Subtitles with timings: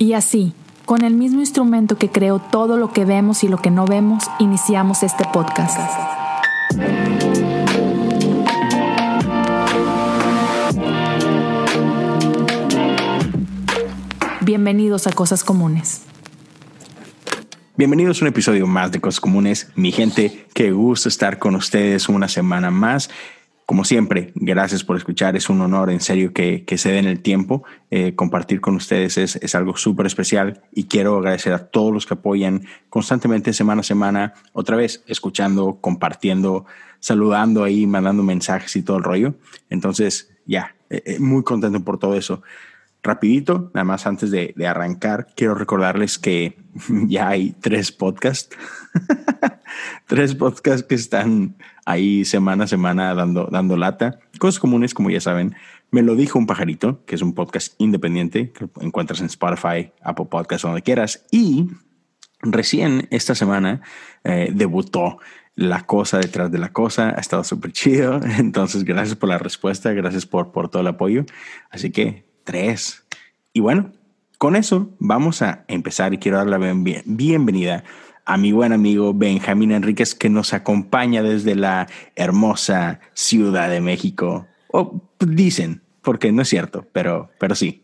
[0.00, 0.54] Y así,
[0.86, 4.24] con el mismo instrumento que creó todo lo que vemos y lo que no vemos,
[4.38, 5.78] iniciamos este podcast.
[14.40, 16.04] Bienvenidos a Cosas Comunes.
[17.76, 19.70] Bienvenidos a un episodio más de Cosas Comunes.
[19.74, 23.10] Mi gente, qué gusto estar con ustedes una semana más.
[23.70, 25.36] Como siempre, gracias por escuchar.
[25.36, 27.62] Es un honor, en serio, que, se den el tiempo.
[27.92, 32.04] Eh, compartir con ustedes es, es algo súper especial y quiero agradecer a todos los
[32.04, 36.66] que apoyan constantemente semana a semana, otra vez, escuchando, compartiendo,
[36.98, 39.34] saludando ahí, mandando mensajes y todo el rollo.
[39.68, 42.42] Entonces, ya, eh, eh, muy contento por todo eso.
[43.02, 46.58] Rapidito, nada más antes de, de arrancar, quiero recordarles que
[47.06, 48.56] ya hay tres podcasts.
[50.06, 54.20] tres podcasts que están ahí semana a semana dando, dando lata.
[54.38, 55.54] Cosas comunes, como ya saben.
[55.90, 60.26] Me lo dijo un pajarito, que es un podcast independiente que encuentras en Spotify, Apple
[60.30, 61.26] Podcasts, donde quieras.
[61.30, 61.68] Y
[62.42, 63.80] recién esta semana
[64.24, 65.18] eh, debutó
[65.56, 67.10] la cosa detrás de la cosa.
[67.10, 68.20] Ha estado súper chido.
[68.38, 69.92] Entonces, gracias por la respuesta.
[69.92, 71.24] Gracias por, por todo el apoyo.
[71.70, 73.04] Así que tres.
[73.52, 73.92] Y bueno,
[74.38, 76.58] con eso vamos a empezar y quiero dar la
[77.04, 77.84] bienvenida
[78.24, 84.46] a mi buen amigo Benjamín Enríquez que nos acompaña desde la hermosa Ciudad de México.
[84.72, 87.82] O dicen, porque no es cierto, pero, pero sí.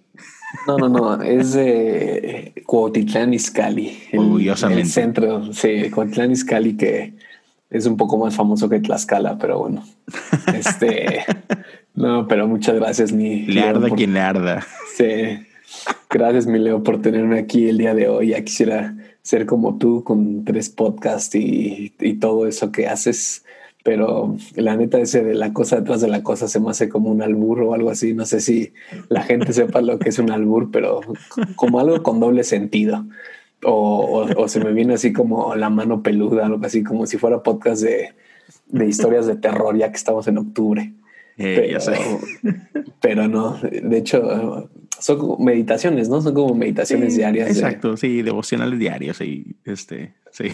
[0.67, 3.99] No, no, no, es de Cuautitlán Izcalli.
[4.15, 4.83] Orgullosamente.
[4.83, 7.15] El centro, sí, Cuautitlán Izcalli que
[7.71, 9.85] es un poco más famoso que Tlaxcala, pero bueno.
[10.55, 11.25] Este,
[11.97, 13.47] no, pero muchas gracias, mi.
[13.47, 14.67] Le arda quien le arda.
[14.97, 15.39] Sí.
[16.09, 18.29] Gracias, mi Leo, por tenerme aquí el día de hoy.
[18.29, 23.45] Ya quisiera ser como tú con tres podcasts y, todo eso que haces.
[23.83, 27.11] Pero la neta, ese de la cosa detrás de la cosa se me hace como
[27.11, 28.15] un albur o algo así.
[28.15, 28.73] No sé si
[29.09, 31.01] la gente sepa lo que es un albur, pero
[31.57, 33.07] como algo con doble sentido.
[33.65, 37.43] O, o, se me viene así como la mano peluda, algo así como si fuera
[37.43, 38.11] podcast de,
[38.69, 40.93] de historias de terror, ya que estamos en octubre.
[41.39, 41.99] Eh, ya sé.
[43.01, 46.23] pero no, de hecho, son como meditaciones, ¿no?
[46.23, 47.51] Son como meditaciones diarias.
[47.51, 50.51] Exacto, sí, devocionales diarios y este, sí.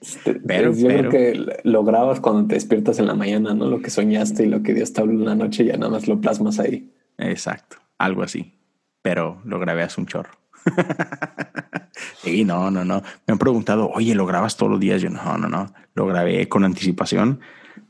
[0.00, 3.66] Este, pero, yo creo que lo grabas cuando te despiertas en la mañana, ¿no?
[3.66, 6.06] Lo que soñaste y lo que Dios te habló en la noche, ya nada más
[6.06, 6.92] lo plasmas ahí.
[7.18, 8.54] Exacto, algo así.
[9.02, 10.30] Pero lo grabé hace un chorro.
[12.22, 13.02] sí, no, no, no.
[13.26, 15.02] Me han preguntado, oye, ¿lo grabas todos los días?
[15.02, 15.72] Yo, no, no, no.
[15.94, 17.40] Lo grabé con anticipación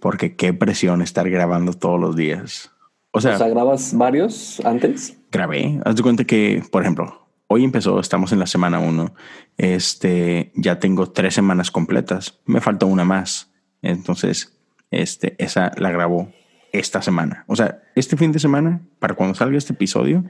[0.00, 2.70] porque qué presión estar grabando todos los días.
[3.12, 5.16] O sea, ¿grabas varios antes?
[5.32, 5.80] Grabé.
[5.84, 9.14] Haz de cuenta que, por ejemplo, hoy empezó, estamos en la semana uno.
[9.56, 12.40] Este, ya tengo tres semanas completas.
[12.44, 13.50] Me falta una más.
[13.82, 14.58] Entonces,
[14.90, 16.30] este, esa la grabo
[16.72, 17.44] esta semana.
[17.46, 20.24] O sea, este fin de semana, para cuando salga este episodio,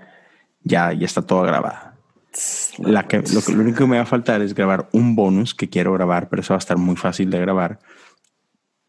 [0.63, 1.97] ya, ya está toda grabada.
[2.79, 5.69] La que, lo, lo único que me va a faltar es grabar un bonus que
[5.69, 7.81] quiero grabar, pero eso va a estar muy fácil de grabar.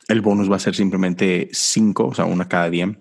[0.07, 2.95] El bonus va a ser simplemente cinco, o sea, una cada día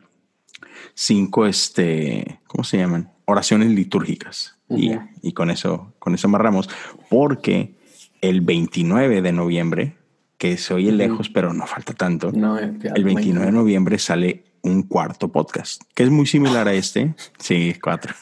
[0.96, 3.12] cinco, este, ¿cómo se llaman?
[3.26, 4.56] Oraciones litúrgicas.
[4.68, 6.68] y, y, con eso, con eso amarramos,
[7.08, 7.76] porque
[8.20, 9.96] el 29 de noviembre,
[10.38, 15.28] que se oye lejos, pero no falta tanto, el 29 de noviembre sale un cuarto
[15.28, 17.14] podcast, que es muy similar a este.
[17.38, 18.14] Sí, cuatro.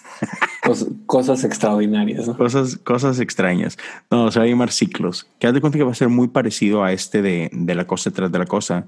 [1.06, 2.28] cosas extraordinarias.
[2.30, 3.78] Cosas, cosas extrañas.
[4.10, 5.28] No, se va a llamar ciclos.
[5.38, 7.86] Que haz de cuenta que va a ser muy parecido a este de, de la
[7.86, 8.86] cosa detrás de la cosa.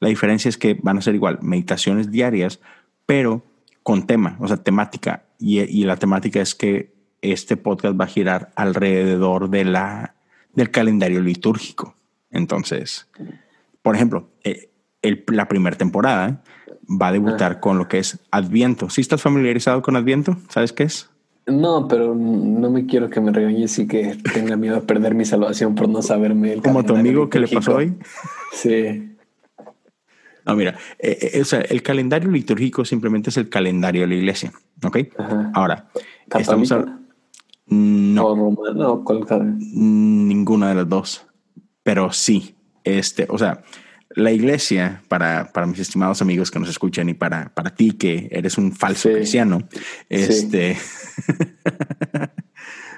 [0.00, 2.60] La diferencia es que van a ser igual meditaciones diarias,
[3.06, 3.42] pero
[3.88, 5.24] con tema, o sea, temática.
[5.38, 6.92] Y, la temática es que
[7.22, 10.14] este podcast va a girar alrededor de la,
[10.52, 11.96] del calendario litúrgico.
[12.30, 13.08] Entonces,
[13.80, 14.68] por ejemplo, eh,
[15.02, 16.42] la primera temporada
[16.88, 18.90] va a debutar con lo que es Adviento.
[18.90, 20.36] ¿Sí estás familiarizado con Adviento?
[20.48, 21.10] ¿Sabes qué es?
[21.46, 25.24] No, pero no me quiero que me regañes y que tenga miedo a perder mi
[25.24, 26.52] salvación por no saberme.
[26.52, 27.94] El Como tu amigo que le pasó hoy.
[28.52, 29.14] Sí.
[30.46, 34.14] No, mira, eh, eh, o sea, el calendario litúrgico simplemente es el calendario de la
[34.14, 34.50] iglesia,
[34.82, 34.96] ¿ok?
[35.52, 35.90] Ahora,
[36.38, 36.98] estamos a,
[37.66, 39.04] no, no,
[39.74, 41.26] ninguna de las dos,
[41.82, 43.62] pero sí, este, o sea,
[44.10, 48.28] la iglesia, para, para mis estimados amigos que nos escuchan y para, para ti que
[48.30, 49.68] eres un falso cristiano,
[50.08, 50.76] este...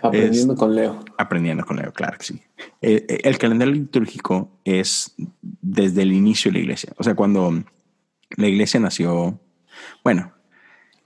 [0.03, 1.05] Aprendiendo con Leo.
[1.19, 2.41] Aprendiendo con Leo, claro que sí.
[2.81, 5.15] Eh, eh, el, calendario litúrgico es
[5.61, 6.93] desde el inicio de la iglesia.
[6.97, 7.65] O sea, cuando
[8.37, 9.39] la iglesia nació,
[10.03, 10.33] bueno,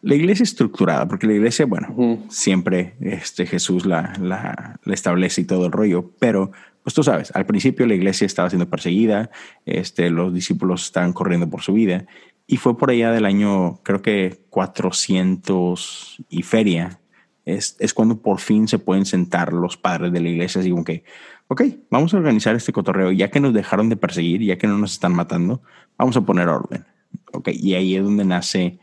[0.05, 5.67] la iglesia estructurada, porque la iglesia, bueno, siempre este, Jesús la, la, establece y todo
[5.67, 6.53] el rollo, pero
[6.85, 9.31] pues tú sabes, al principio la iglesia estaba siendo perseguida,
[9.67, 12.07] este, los discípulos estaban corriendo por su vida,
[12.47, 17.01] y fue por allá del año, creo que 400 y feria,
[17.47, 20.85] es, es cuando por fin se pueden sentar los padres de la iglesia y como
[20.85, 21.05] que,
[21.49, 24.79] ok, vamos a organizar este cotorreo, ya que nos dejaron de perseguir, ya que no
[24.79, 25.63] nos están matando,
[25.99, 26.85] vamos a poner orden.
[27.33, 28.79] Ok, y ahí es donde nace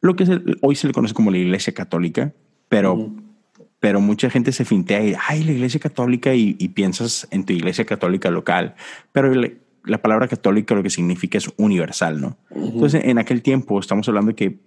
[0.00, 0.24] lo que
[0.62, 2.32] hoy se le conoce como la iglesia católica,
[2.68, 3.12] pero,
[3.80, 7.86] pero mucha gente se fintea y, ay, la iglesia católica y, piensas en tu iglesia
[7.86, 8.74] católica local,
[9.10, 9.32] pero
[9.84, 12.36] la palabra católica lo que significa es universal, ¿no?
[12.50, 14.60] Entonces, en aquel tiempo estamos hablando de que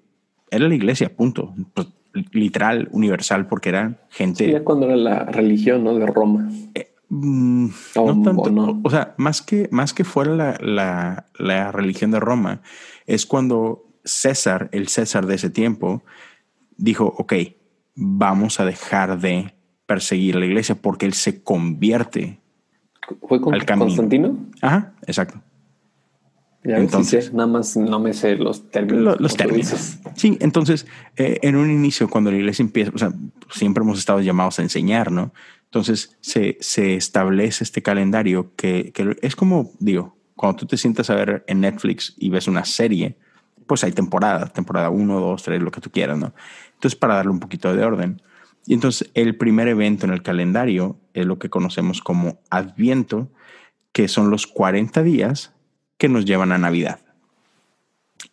[0.50, 1.54] era la iglesia, punto.
[1.74, 1.88] Pues,
[2.32, 4.46] literal, universal, porque era gente...
[4.46, 5.96] Sí, cuando era la religión, ¿no?
[5.96, 6.50] De Roma.
[6.76, 12.12] Eh, mm, no tanto, o, sea, más que, más que fuera la, la, la religión
[12.12, 12.62] de Roma,
[13.08, 16.04] es cuando César, el César de ese tiempo,
[16.78, 17.34] dijo, ok,
[17.96, 19.54] vamos a dejar de
[19.86, 22.40] perseguir a la iglesia porque él se convierte
[23.28, 24.38] ¿Fue con al Constantino?
[24.62, 25.42] Ajá, exacto.
[26.64, 29.20] entonces, nada más no me sé los términos.
[29.20, 30.00] Los, términos.
[30.16, 30.86] Sí, entonces,
[31.18, 33.12] eh, en un inicio, cuando la iglesia empieza, o sea,
[33.52, 35.34] siempre hemos estado llamados a enseñar, ¿no?
[35.66, 41.10] Entonces, se, se establece este calendario que, que es como, digo, cuando tú te sientas
[41.10, 43.18] a ver en Netflix y ves una serie,
[43.68, 46.34] pues hay temporada, temporada 1, 2, 3, lo que tú quieras, ¿no?
[46.84, 48.22] Entonces, para darle un poquito de orden.
[48.66, 53.32] Y entonces, el primer evento en el calendario es lo que conocemos como Adviento,
[53.94, 55.54] que son los 40 días
[55.98, 57.00] que nos llevan a Navidad.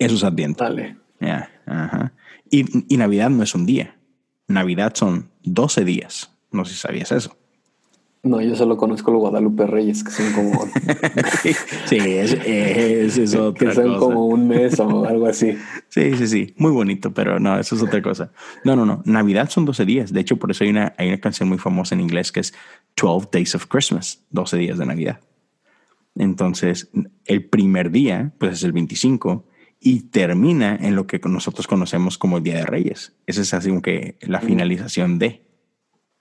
[0.01, 0.65] Eso es Adviento.
[0.65, 0.97] Vale.
[1.65, 2.13] ajá.
[2.51, 3.97] Y, y Navidad no es un día.
[4.49, 6.37] Navidad son 12 días.
[6.51, 7.37] No sé si sabías eso.
[8.23, 10.67] No, yo solo conozco los Guadalupe Reyes, que son como.
[11.87, 13.55] sí, es, es, eso.
[13.55, 15.57] que son como un mes o algo así.
[15.89, 16.55] Sí, sí, sí.
[16.59, 18.31] Muy bonito, pero no, eso es otra cosa.
[18.63, 19.03] No, no, no.
[19.07, 20.13] Navidad son 12 días.
[20.13, 22.53] De hecho, por eso hay una, hay una canción muy famosa en inglés que es
[23.01, 25.21] 12 Days of Christmas, 12 días de Navidad.
[26.15, 26.91] Entonces,
[27.25, 29.47] el primer día, pues es el 25
[29.81, 33.17] y termina en lo que nosotros conocemos como el Día de Reyes.
[33.27, 35.47] Esa es así como que la finalización de.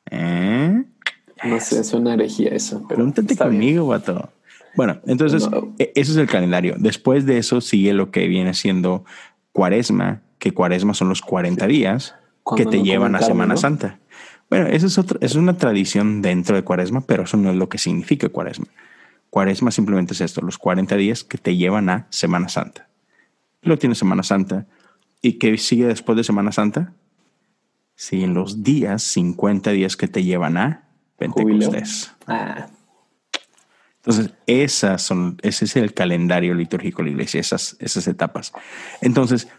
[0.10, 0.86] ¿Eh?
[1.44, 2.88] No sé, es una herejía eso.
[2.88, 4.30] Pregúntate conmigo, vato.
[4.76, 5.48] Bueno, entonces
[5.78, 6.76] e, ese es el calendario.
[6.78, 9.06] Después de eso sigue lo que viene siendo
[9.52, 12.16] cuaresma, que cuaresma son los 40 días
[12.56, 14.00] que te llevan a Semana Santa.
[14.50, 17.70] Bueno, eso es, otra, es una tradición dentro de cuaresma, pero eso no es lo
[17.70, 18.66] que significa cuaresma.
[19.30, 22.88] Cuaresma simplemente es esto, los 40 días que te llevan a Semana Santa.
[23.62, 24.66] Lo tiene Semana Santa.
[25.22, 26.94] ¿Y qué sigue después de Semana Santa?
[27.96, 30.89] Siguen los días, 50 días que te llevan a
[31.20, 32.12] Pentecostés.
[32.28, 32.68] Ah.
[33.98, 38.54] Entonces, esas son, ese es el calendario litúrgico de la iglesia, esas, esas etapas.
[39.02, 39.50] Entonces,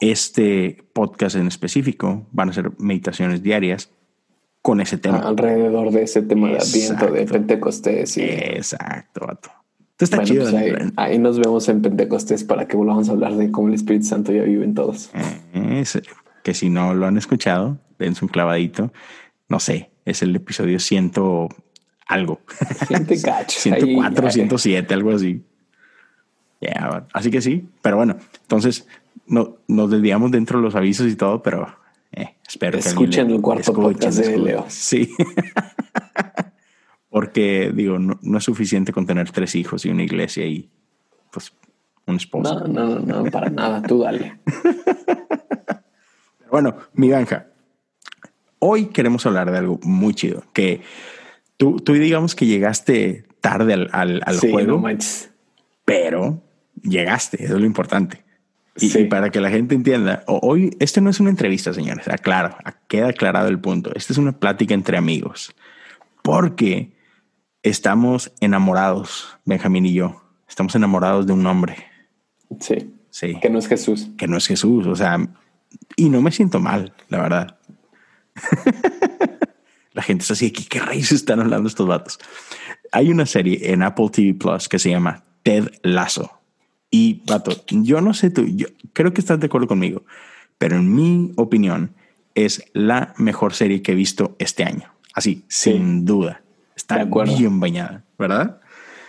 [0.00, 3.90] este podcast en específico van a ser meditaciones diarias
[4.62, 5.18] con ese tema.
[5.18, 8.16] Alrededor de ese tema de Adviento, de Pentecostés.
[8.18, 8.22] Y...
[8.22, 9.50] Exacto, vato.
[9.98, 10.48] está chido.
[10.48, 14.06] Pues ahí, nos vemos en Pentecostés para que volvamos a hablar de cómo el Espíritu
[14.06, 15.10] Santo ya vive en todos.
[16.44, 18.92] que si no lo han escuchado, dense un clavadito.
[19.48, 21.48] No sé, es el episodio ciento
[22.06, 22.40] algo.
[22.88, 25.44] 104, 107, algo así.
[27.12, 28.86] así que sí, pero bueno, entonces
[29.26, 31.68] no, nos desviamos dentro de los avisos y todo, pero
[32.12, 34.64] eh, espero que escuchen el cuarto podcast de Leo.
[34.68, 35.14] Sí.
[37.10, 40.68] Porque digo, no, es suficiente con tener tres hijos y una iglesia y
[41.30, 41.52] pues
[42.06, 42.60] un esposo.
[42.60, 43.82] No, no, no, no para nada.
[43.82, 44.40] Tú dale.
[46.38, 47.46] Pero bueno, mi granja.
[48.58, 50.82] Hoy queremos hablar de algo muy chido, que
[51.56, 54.82] tú, tú digamos que llegaste tarde al, al, al juego,
[55.84, 56.42] pero
[56.82, 58.24] llegaste, eso es lo importante.
[58.80, 63.08] Y, para que la gente entienda, hoy, este no es una entrevista, señores, aclaro, queda
[63.08, 63.90] aclarado el punto.
[63.94, 65.54] Esta es una plática entre amigos,
[66.22, 66.92] porque
[67.62, 71.76] estamos enamorados, Benjamín y yo, estamos enamorados de un hombre.
[72.60, 72.94] Sí.
[73.10, 73.38] Sí.
[73.40, 74.10] Que no es Jesús.
[74.16, 75.18] Que no es Jesús, o sea,
[75.96, 77.58] y no me siento mal, la verdad.
[79.92, 82.18] La gente es así, ¿qué, qué raíces están hablando estos vatos?
[82.92, 86.30] Hay una serie en Apple TV Plus que se llama Ted Lasso.
[86.90, 90.04] Y, vato, yo no sé tú, yo creo que estás de acuerdo conmigo,
[90.56, 91.94] pero en mi opinión
[92.34, 94.92] es la mejor serie que he visto este año.
[95.14, 96.42] Así, sin duda.
[96.76, 98.60] Está bien bañada, ¿verdad?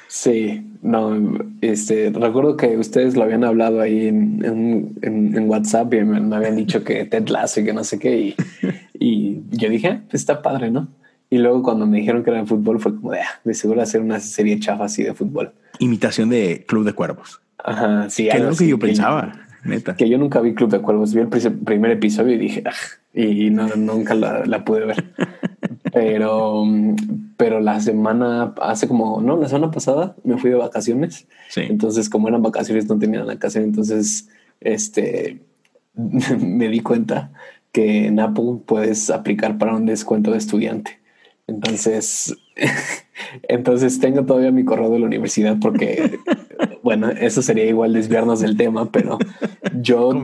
[0.08, 6.36] Sí, no, este, recuerdo que ustedes lo habían hablado ahí en, en, WhatsApp y me,
[6.36, 8.36] habían dicho que Ted Lasso y que no sé qué, y,
[9.00, 10.90] y yo dije, ah, pues está padre, ¿no?
[11.30, 13.82] Y luego cuando me dijeron que era de fútbol fue como de, ah, de seguro
[13.82, 15.54] hacer una serie chafa así de fútbol.
[15.80, 17.42] Imitación de Club de Cuervos.
[17.60, 18.28] Ajá, sí.
[18.30, 19.96] Que es lo que yo pensaba, neta.
[19.96, 22.74] Que yo nunca vi Club de Cuervos, vi el primer episodio y dije, ah",
[23.14, 25.06] y no, nunca la, la pude ver.
[25.94, 26.66] pero,
[27.38, 31.28] pero la semana, hace como, no, la semana pasada me fui de vacaciones.
[31.50, 31.62] Sí.
[31.62, 33.60] Entonces, como eran vacaciones, no tenía la casa.
[33.60, 34.30] Entonces,
[34.62, 35.42] este,
[35.94, 37.32] me di cuenta
[37.72, 41.00] que en Apple puedes aplicar para un descuento de estudiante.
[41.50, 42.36] Entonces,
[43.48, 46.20] entonces tengo todavía mi correo de la universidad porque,
[46.84, 49.18] bueno, eso sería igual desviarnos del tema, pero
[49.82, 50.22] yo,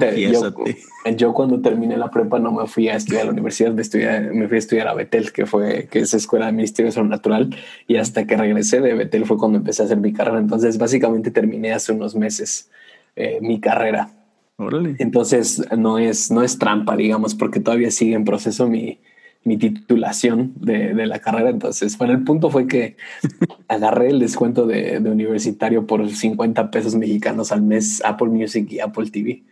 [1.17, 4.47] yo, cuando terminé la prepa no me fui a estudiar a la universidad, me, me
[4.47, 7.55] fui a estudiar a Betel, que fue que es escuela de ministerio natural,
[7.87, 10.39] y hasta que regresé de Betel fue cuando empecé a hacer mi carrera.
[10.39, 12.69] Entonces, básicamente terminé hace unos meses
[13.15, 14.09] eh, mi carrera.
[14.57, 18.99] Entonces, no es, no es trampa, digamos, porque todavía sigue en proceso mi,
[19.43, 21.49] mi titulación de, de, la carrera.
[21.49, 22.95] Entonces, bueno, el punto fue que
[23.67, 28.79] agarré el descuento de, de, universitario por 50 pesos mexicanos al mes, Apple Music y
[28.79, 29.43] Apple TV,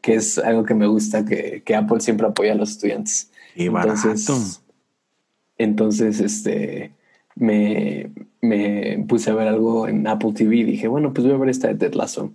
[0.00, 3.32] que es algo que me gusta, que, que Apple siempre apoya a los estudiantes.
[3.56, 4.62] entonces,
[5.58, 6.92] entonces, este,
[7.34, 11.38] me, me puse a ver algo en Apple TV y dije, bueno, pues voy a
[11.38, 12.32] ver esta de Ted Lasso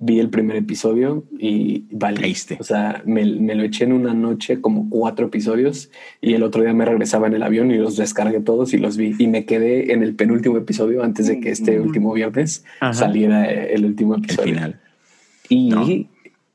[0.00, 2.34] vi el primer episodio y vale.
[2.58, 5.90] O sea, me, lo eché en una noche como cuatro episodios
[6.22, 8.96] y el otro día me regresaba en el avión y los descargué todos y los
[8.96, 13.44] vi y me quedé en el penúltimo episodio antes de que este último viernes saliera
[13.50, 14.54] el último episodio.
[14.54, 14.80] final.
[15.50, 16.08] Y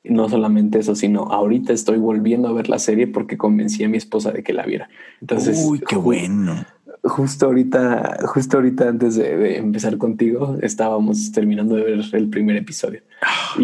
[0.04, 0.28] no.
[0.28, 4.32] solamente eso, sino ahorita estoy volviendo a ver la serie porque convencí a mi esposa
[4.32, 4.90] de que la viera.
[5.22, 6.66] Entonces, uy, qué bueno
[7.05, 13.01] justo ahorita, justo ahorita antes de, empezar contigo, estábamos terminando de ver el primer episodio.
[13.21, 13.55] Ah,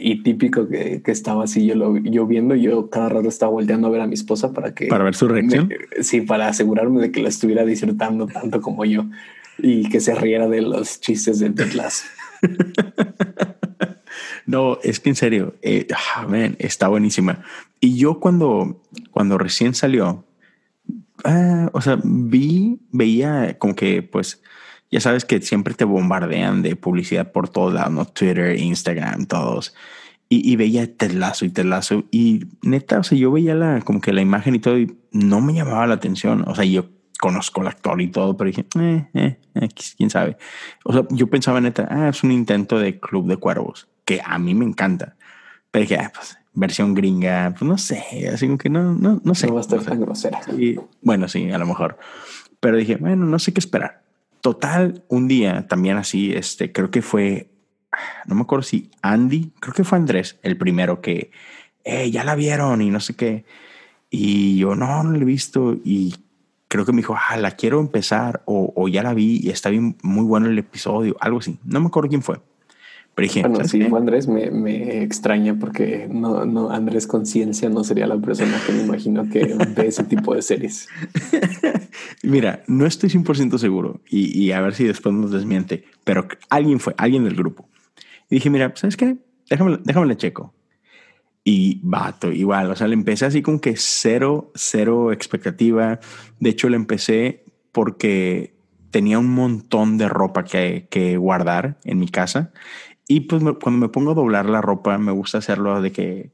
[0.00, 3.90] y, típico que, estaba así, yo lo yo viendo, yo cada rato estaba volteando a
[3.90, 4.86] ver a mi esposa para que...
[4.86, 5.70] Para ver su reacción.
[6.00, 9.06] sí, para asegurarme de que la estuviera disfrutando tanto como yo
[9.58, 12.04] y que se riera de los chistes del Tetlas.
[14.46, 16.28] no, es que en serio, eh, ah,
[16.58, 17.42] está buenísima.
[17.80, 18.80] Y yo cuando,
[19.10, 20.24] cuando recién salió,
[21.24, 24.42] Ah, o sea, vi, veía como que, pues,
[24.90, 28.04] ya sabes que siempre te bombardean de publicidad por todos lados, ¿no?
[28.06, 29.74] Twitter, Instagram, todos.
[30.30, 32.04] Y, veía Telazo y Telazo.
[32.10, 35.40] Y neta, o sea, yo veía la, como que la imagen y todo y no
[35.40, 36.44] me llamaba la atención.
[36.46, 40.36] O sea, yo conozco al actor y todo, pero dije, eh, eh, eh, quién sabe.
[40.84, 44.38] O sea, yo pensaba neta, ah, es un intento de Club de Cuervos, que a
[44.38, 45.16] mí me encanta.
[45.70, 49.34] Pero dije, ah, pues versión gringa, pues no sé, así como que no, no, no
[49.34, 49.46] sé.
[49.46, 50.40] No va a estar tan grosera.
[50.56, 51.98] Y, bueno, sí, a lo mejor.
[52.60, 54.02] Pero dije, bueno, no sé qué esperar.
[54.40, 57.50] Total, un día también así, este, creo que fue,
[58.26, 61.30] no me acuerdo si Andy, creo que fue Andrés, el primero que,
[61.84, 63.44] eh, ya la vieron y no sé qué.
[64.10, 65.76] Y yo, no, no la he visto.
[65.84, 66.14] Y
[66.68, 69.70] creo que me dijo, ah, la quiero empezar o, o ya la vi y está
[69.70, 71.58] bien, muy bueno el episodio, algo así.
[71.64, 72.40] No me acuerdo quién fue
[73.40, 78.18] bueno, si fue Andrés, me, me, extraña porque no, no, Andrés Conciencia no sería la
[78.18, 80.88] persona que me imagino que ve ese tipo de series.
[82.22, 86.78] Mira, no estoy 100% seguro y, y, a ver si después nos desmiente, pero alguien
[86.78, 87.68] fue, alguien del grupo.
[88.30, 89.16] Y dije, mira, ¿sabes qué?
[89.48, 90.54] Déjame, déjame la checo.
[91.42, 95.98] Y vato, igual, o sea, le empecé así como que cero, cero expectativa.
[96.38, 98.54] De hecho, le empecé porque
[98.90, 102.52] tenía un montón de ropa que, que guardar en mi casa
[103.08, 106.30] y pues cuando me pongo a doblar la ropa, me gusta hacerlo de que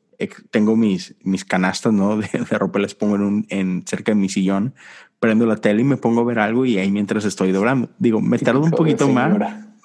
[0.50, 2.16] tengo mis, mis canastas ¿no?
[2.18, 4.74] de, ropa, les pongo en, un, en cerca de mi sillón,
[5.20, 7.90] prendo la tele y me pongo a ver algo y ahí mientras estoy doblando.
[7.98, 9.38] Digo, me tardo un poquito más.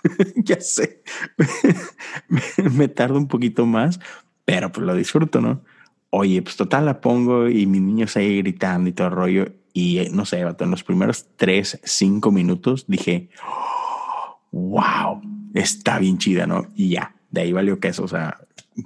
[0.36, 1.03] ya sé.
[2.58, 4.00] me, tardo un poquito más,
[4.46, 5.62] pero pues lo disfruto, ¿no?
[6.10, 9.53] Oye, pues total la pongo y mis niños ahí gritando y todo el rollo.
[9.74, 13.29] Y eh, no sé, en los primeros tres, cinco minutos dije,
[14.51, 15.22] wow,
[15.53, 16.68] está bien chida, ¿no?
[16.75, 18.39] Y ya, de ahí valió queso, o sea,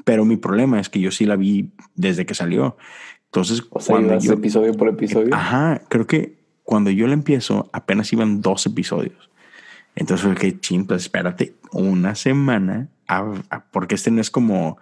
[0.05, 2.77] pero mi problema es que yo sí la vi desde que salió.
[3.25, 5.33] Entonces, o sea, cuando yo, episodio por episodio.
[5.33, 9.29] Ajá, creo que cuando yo la empiezo, apenas iban dos episodios.
[9.95, 12.89] Entonces fue que, ching, pues espérate una semana,
[13.71, 14.77] porque este no es como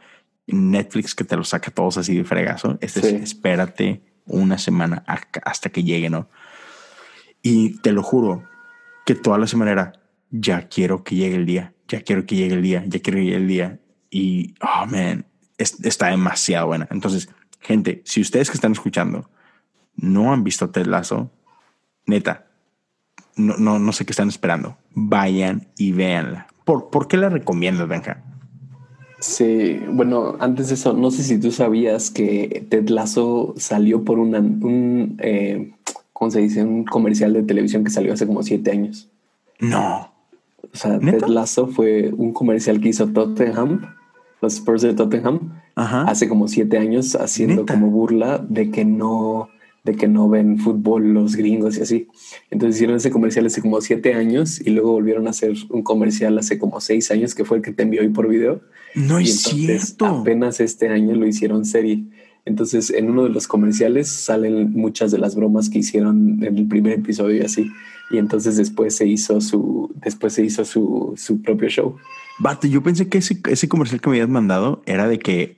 [0.47, 2.77] Netflix que te lo saca todos así de fregazo.
[2.81, 5.03] Este es espérate una semana
[5.43, 6.29] hasta que llegue, ¿no?
[7.41, 8.43] Y te lo juro
[9.05, 9.93] que toda la semana era,
[10.31, 13.25] ya quiero que llegue el día, ya quiero que llegue el día, ya quiero que
[13.25, 13.79] llegue el día.
[14.09, 15.25] Y, oh, man,
[15.57, 16.87] está demasiado buena.
[16.91, 19.29] Entonces, gente, si ustedes que están escuchando
[19.95, 21.29] no han visto Ted Lasso,
[22.05, 22.47] neta,
[23.35, 24.77] no, no, no sé qué están esperando.
[24.93, 26.47] Vayan y véanla.
[26.65, 28.23] ¿Por, ¿por qué la recomiendas, Benja?
[29.19, 34.17] Sí, bueno, antes de eso, no sé si tú sabías que Ted Lasso salió por
[34.17, 35.73] una, un, eh,
[36.11, 36.63] ¿cómo se dice?
[36.63, 39.09] Un comercial de televisión que salió hace como siete años.
[39.59, 40.10] No.
[40.73, 43.95] O sea, Ted Lasso fue un comercial que hizo Tottenham,
[44.41, 49.49] los Spurs de Tottenham, hace como siete años, haciendo como burla de que no
[49.83, 52.07] de que no ven fútbol los gringos y así.
[52.51, 56.37] Entonces hicieron ese comercial hace como siete años y luego volvieron a hacer un comercial
[56.37, 58.61] hace como seis años que fue el que te envió hoy por video.
[58.93, 60.05] No es cierto.
[60.05, 62.03] Apenas este año lo hicieron serie.
[62.45, 66.67] Entonces, en uno de los comerciales salen muchas de las bromas que hicieron en el
[66.67, 67.71] primer episodio y así.
[68.11, 71.95] Y entonces después se hizo su, después se hizo su, su propio show.
[72.39, 75.57] Bato, yo pensé que ese, ese comercial que me habías mandado era de que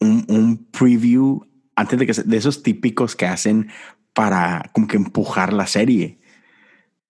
[0.00, 3.68] un, un preview antes de que de esos típicos que hacen
[4.14, 6.18] para como que empujar la serie.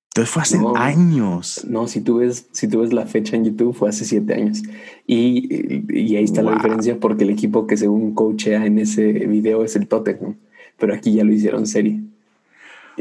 [0.09, 1.65] Entonces fue hace años.
[1.69, 4.63] No, si tú ves, si tú ves la fecha en YouTube, fue hace siete años.
[5.07, 9.63] Y, y ahí está la diferencia porque el equipo que según coachea en ese video
[9.63, 10.37] es el Tottenham,
[10.79, 12.03] pero aquí ya lo hicieron serie.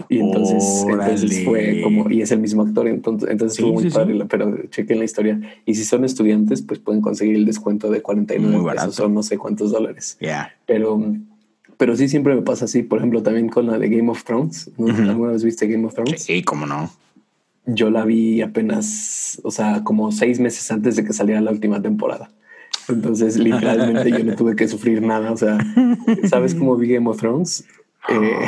[0.10, 4.26] Y entonces, entonces, fue como, y es el mismo actor, entonces, entonces estuvo muy padre,
[4.30, 5.40] pero chequen la historia.
[5.66, 9.38] Y si son estudiantes, pues pueden conseguir el descuento de 49 pesos o no sé
[9.38, 10.18] cuántos dólares.
[10.20, 10.54] Yeah.
[10.66, 11.00] Pero
[11.78, 14.72] pero sí siempre me pasa así, por ejemplo, también con la de Game of Thrones.
[14.78, 16.24] ¿Alguna vez viste Game of Thrones?
[16.24, 16.92] Sí, cómo no.
[17.66, 21.82] Yo la vi apenas, o sea, como seis meses antes de que saliera la última
[21.82, 22.30] temporada.
[22.88, 25.32] Entonces, literalmente yo no tuve que sufrir nada.
[25.32, 25.58] O sea,
[26.30, 27.66] ¿sabes cómo vi Game of Thrones?
[28.08, 28.40] Eh,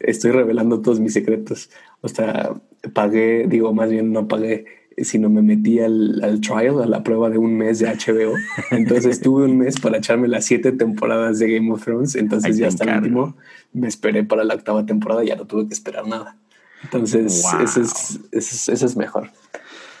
[0.00, 1.70] estoy revelando todos mis secretos.
[2.00, 2.54] O sea,
[2.92, 4.66] pagué, digo, más bien no pagué
[5.04, 8.34] sino me metí al, al, trial, a la prueba de un mes de HBO.
[8.70, 12.14] Entonces tuve un mes para echarme las siete temporadas de Game of Thrones.
[12.14, 13.36] Entonces ya hasta el último
[13.72, 16.36] me esperé para la octava temporada, ya no tuve que esperar nada.
[16.82, 19.30] Entonces ese, es, ese, es, mejor.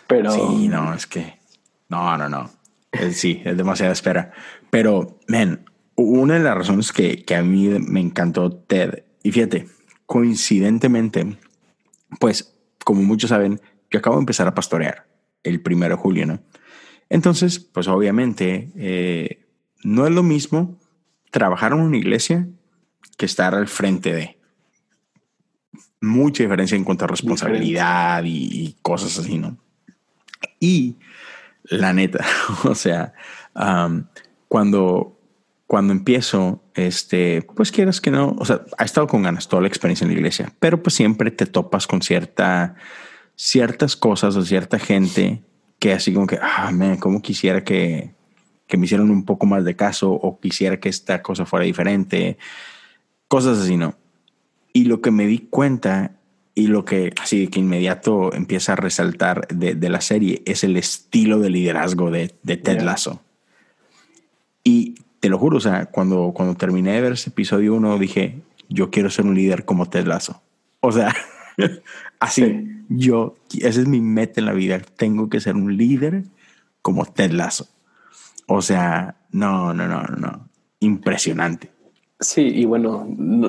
[0.06, 1.38] Pero sí, no, es que
[1.88, 2.50] no, no, no.
[3.12, 4.32] sí, es demasiada espera.
[4.70, 5.60] Pero, men,
[5.94, 9.66] una de las razones que, que a mí me encantó Ted, y fíjate,
[10.10, 11.38] coincidentemente,
[12.18, 12.52] pues,
[12.84, 13.60] como muchos saben,
[13.92, 15.06] yo acabo de empezar a pastorear
[15.44, 16.40] el primero de julio, ¿no?
[17.08, 19.46] Entonces, pues obviamente eh,
[19.84, 20.80] no es lo mismo
[21.30, 22.48] trabajar en una iglesia
[23.18, 24.36] que estar al frente de.
[26.00, 29.58] Mucha diferencia en cuanto a responsabilidad y, cosas así, ¿no?
[30.58, 30.96] Y
[31.62, 32.26] la neta,
[32.64, 33.14] o sea,
[34.48, 35.19] cuando,
[35.70, 39.68] cuando empiezo, este, pues quieras que no, o sea, ha estado con ganas toda la
[39.68, 42.74] experiencia en la iglesia, pero pues siempre te topas con cierta
[43.36, 45.44] ciertas cosas o cierta gente
[45.78, 48.10] que así como que, ah, man, como quisiera que,
[48.66, 52.36] que me hicieran un poco más de caso o quisiera que esta cosa fuera diferente,
[53.28, 53.94] cosas así, ¿no?
[54.72, 56.16] Y lo que me di cuenta
[56.56, 60.76] y lo que así que inmediato empieza a resaltar de, de la serie es el
[60.76, 63.22] estilo de liderazgo de, de Ted Lasso.
[64.64, 68.40] Y te lo juro, o sea, cuando, cuando terminé de ver ese episodio uno dije,
[68.68, 70.40] yo quiero ser un líder como Ted Lasso.
[70.80, 71.14] O sea,
[72.20, 76.24] así yo, esa es mi meta en la vida, tengo que ser un líder
[76.82, 77.68] como Ted Lasso.
[78.46, 80.48] O sea, no, no, no, no,
[80.80, 81.70] impresionante.
[82.18, 83.08] Sí, y bueno,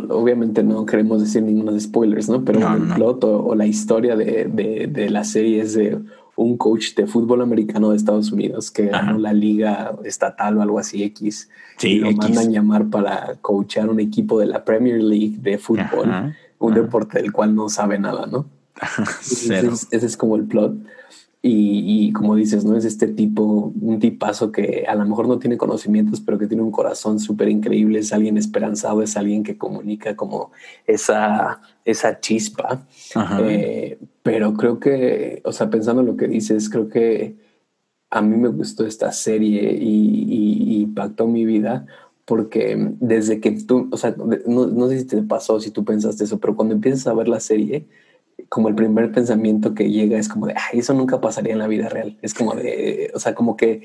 [0.09, 2.45] obviamente no queremos decir ninguno de spoilers, ¿no?
[2.45, 5.99] Pero el plot o, la historia de, de, la serie es de
[6.41, 10.79] un coach de fútbol americano de Estados Unidos que ganó la liga estatal o algo
[10.79, 11.49] así X.
[11.77, 16.33] Sí, y lo mandan llamar para coachar un equipo de la Premier League de fútbol,
[16.59, 18.45] un deporte del cual no sabe nada, ¿no?
[19.21, 20.75] ese, es, como el plot.
[21.43, 22.77] Y, como dices, ¿no?
[22.77, 26.61] Es este tipo, un tipazo que a lo mejor no tiene conocimientos, pero que tiene
[26.61, 30.51] un corazón súper increíble, es alguien esperanzado, es alguien que comunica como
[30.85, 32.85] esa, esa chispa.
[33.43, 37.35] Eh, pero creo que, o sea, pensando en lo que dices, creo que
[38.11, 41.87] a mí me gustó esta serie y, y impactó mi vida
[42.25, 44.15] porque desde que tú, o sea,
[44.47, 47.27] no, no sé si te pasó, si tú pensaste eso, pero cuando empiezas a ver
[47.27, 47.87] la serie,
[48.49, 51.67] como el primer pensamiento que llega es como de, Ay, eso nunca pasaría en la
[51.67, 52.17] vida real.
[52.21, 53.83] Es como de, o sea, como que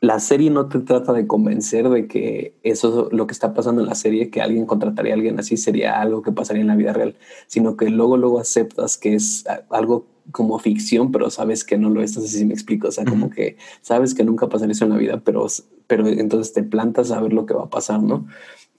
[0.00, 3.88] la serie no te trata de convencer de que eso lo que está pasando en
[3.88, 6.92] la serie, que alguien contrataría a alguien así, sería algo que pasaría en la vida
[6.92, 7.16] real,
[7.48, 12.02] sino que luego, luego aceptas que es algo como ficción, pero sabes que no lo
[12.02, 12.16] es.
[12.16, 12.88] Así si me explico.
[12.88, 15.46] O sea, como que sabes que nunca pasaría eso en la vida, pero,
[15.86, 18.26] pero entonces te plantas a ver lo que va a pasar, ¿no?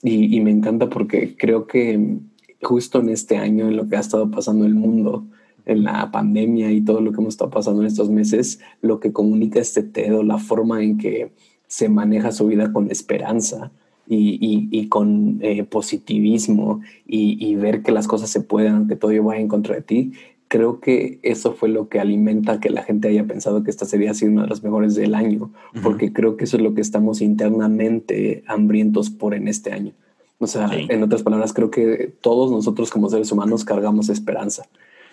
[0.02, 2.18] Y, y me encanta porque creo que
[2.62, 5.24] justo en este año, en lo que ha estado pasando el mundo,
[5.66, 9.12] en la pandemia y todo lo que hemos estado pasando en estos meses, lo que
[9.12, 11.32] comunica este TEDO, la forma en que
[11.66, 13.70] se maneja su vida con esperanza
[14.12, 19.46] y, con eh, positivismo y, ver que las cosas se pueden, aunque todo vaya en
[19.46, 20.12] contra de ti,
[20.48, 24.12] creo que eso fue lo que alimenta que la gente haya pensado que esta sería
[24.22, 28.42] una de las mejores del año, porque creo que eso es lo que estamos internamente
[28.48, 29.92] hambrientos por en este año.
[30.40, 34.64] O sea, en otras palabras, creo que todos nosotros como seres humanos cargamos esperanza,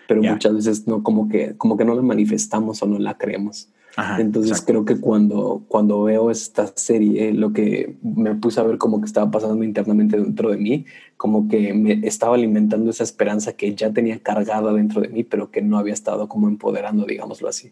[0.07, 3.67] pero muchas veces no como que como que no la manifestamos o no la creemos.
[4.19, 9.01] Entonces creo que cuando, cuando veo esta serie, lo que me puse a ver como
[9.01, 10.85] que estaba pasando internamente dentro de mí,
[11.17, 15.49] como que me estaba alimentando esa esperanza que ya tenía cargada dentro de mí, pero
[15.49, 17.71] que no había estado como empoderando, digámoslo así.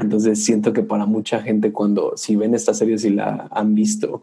[0.00, 4.22] Entonces siento que para mucha gente cuando si ven esta serie, si la han visto,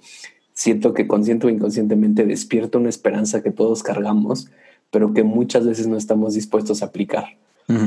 [0.62, 4.52] siento que consciente o inconscientemente despierta una esperanza que todos cargamos,
[4.92, 7.36] pero que muchas veces no estamos dispuestos a aplicar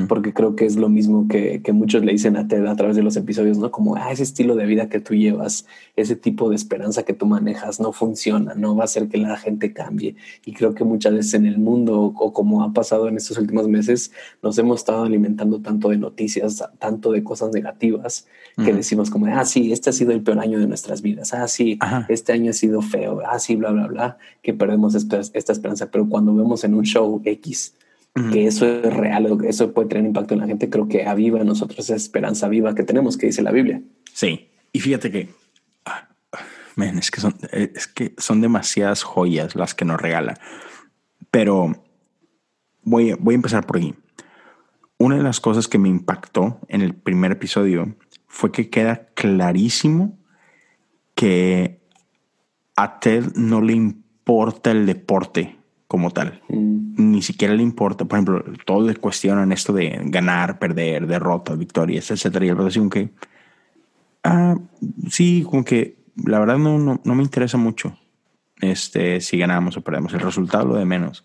[0.09, 2.97] porque creo que es lo mismo que, que, muchos le dicen a Ted a través
[2.97, 3.71] de los episodios, ¿no?
[3.71, 5.67] Como ah, ese estilo de vida que tú llevas,
[5.97, 9.37] ese tipo de esperanza que tú manejas no funciona, no va a hacer que la
[9.37, 10.17] gente cambie.
[10.45, 13.69] Y creo que muchas veces en el mundo, o como ha pasado en estos últimos
[13.69, 18.27] meses, nos hemos estado alimentando tanto de noticias, tanto de cosas negativas,
[18.65, 21.49] que decimos como, ah, sí, este ha sido el peor año de nuestras vidas, ah,
[21.49, 25.53] sí, este año ha sido feo, ah, sí, bla, bla, bla, que perdemos esta, esta
[25.53, 25.91] esperanza.
[25.91, 27.75] Pero cuando vemos en un show X,
[28.15, 31.45] que eso es real, eso puede tener impacto en la gente, creo que aviva a
[31.45, 33.83] nosotros esa esperanza viva que tenemos, que dice la Biblia.
[34.13, 35.31] Sí, y fíjate que,
[35.85, 36.09] ah,
[36.77, 40.39] es que son, eh, es que son demasiadas joyas las que nos regala,
[41.33, 41.75] pero
[42.83, 43.95] voy, voy a empezar por ahí.
[44.97, 47.97] Una de las cosas que me impactó en el primer episodio
[48.29, 50.17] fue que queda clarísimo
[51.17, 51.81] que
[52.77, 55.57] a Ted no le importa el deporte
[55.95, 56.43] como tal.
[56.49, 57.13] Mm.
[57.13, 62.11] Ni siquiera le importa, por ejemplo, todos le cuestionan esto de ganar, perder, derrotas, victorias,
[62.11, 62.47] etcétera.
[62.47, 63.11] Y el así que,
[64.25, 64.57] ah,
[65.09, 67.97] sí, como que la verdad no, no, no, me interesa mucho
[68.61, 70.13] este, si ganamos o perdemos.
[70.15, 71.25] El resultado lo de menos.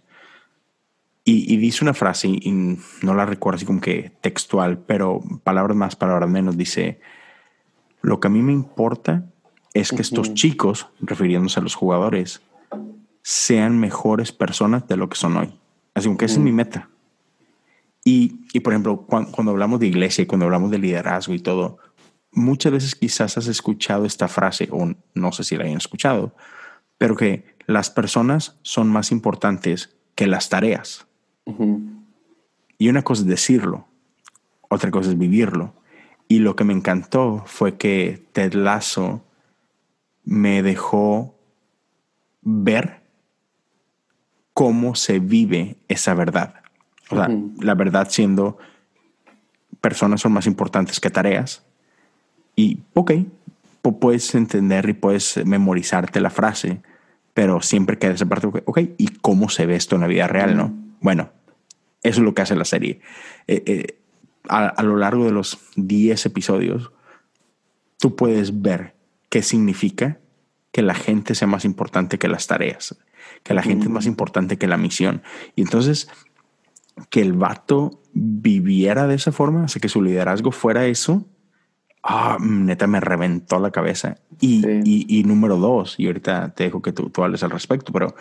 [1.26, 5.76] Y, y, dice una frase, y no la recuerdo así como que textual, pero palabras
[5.76, 7.00] más, palabras menos, dice,
[8.02, 9.26] lo que a mí me importa
[9.74, 12.42] es que estos chicos, refiriéndose a los jugadores,
[13.30, 15.54] sean mejores personas de lo que son hoy.
[15.94, 16.90] Así que esa es mi meta.
[18.04, 21.78] Y, y por ejemplo, cuando, hablamos de iglesia y cuando hablamos de liderazgo y todo,
[22.32, 26.34] muchas veces quizás has escuchado esta frase, o no sé si la hayan escuchado,
[26.98, 31.06] pero que las personas son más importantes que las tareas.
[32.80, 33.86] Y una cosa es decirlo,
[34.70, 35.76] otra cosa es vivirlo.
[36.28, 39.24] Y lo que me encantó fue que Ted Lasso
[40.24, 41.36] me dejó
[42.42, 42.99] ver
[44.60, 46.56] cómo se vive esa verdad.
[47.10, 47.30] O sea,
[47.62, 48.58] la verdad siendo
[49.80, 51.64] personas son más importantes que tareas.
[52.58, 53.14] Y, ok,
[54.02, 56.82] puedes entender y puedes memorizarte la frase,
[57.34, 60.58] pero siempre queda esa parte, ok, ¿y cómo se ve esto en la vida real,
[60.58, 60.74] no?
[61.00, 61.30] Bueno,
[62.04, 63.00] eso es lo que hace la serie.
[63.48, 63.98] Eh, eh,
[64.50, 66.92] a, a, lo largo de los 10 episodios,
[67.98, 68.94] tú puedes ver
[69.30, 70.18] qué significa
[70.74, 72.98] que la gente sea más importante que las tareas
[73.44, 75.22] que la gente es más importante que la misión.
[75.56, 76.10] Y entonces,
[77.10, 81.26] que el vato viviera de esa forma, o que su liderazgo fuera eso,
[82.04, 84.18] ah, neta me reventó la cabeza.
[84.40, 88.16] Y, y, número dos, y ahorita te dejo que tú, tú hables al respecto, pero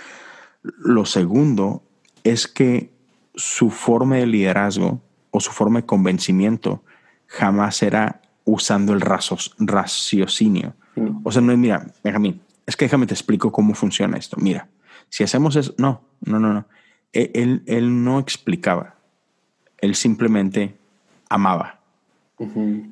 [0.63, 1.83] lo segundo
[2.25, 2.93] es que
[3.35, 6.83] su forma de liderazgo o su forma de convencimiento
[7.27, 10.75] jamás era usando el raciocinio.
[11.23, 14.37] O sea, no es, mira, Benjamín, es que déjame te explico cómo funciona esto.
[14.41, 14.69] Mira,
[15.09, 16.67] si hacemos eso, no, no, no, no.
[17.13, 18.97] E, él, él no explicaba,
[19.79, 20.77] él simplemente
[21.29, 21.79] amaba.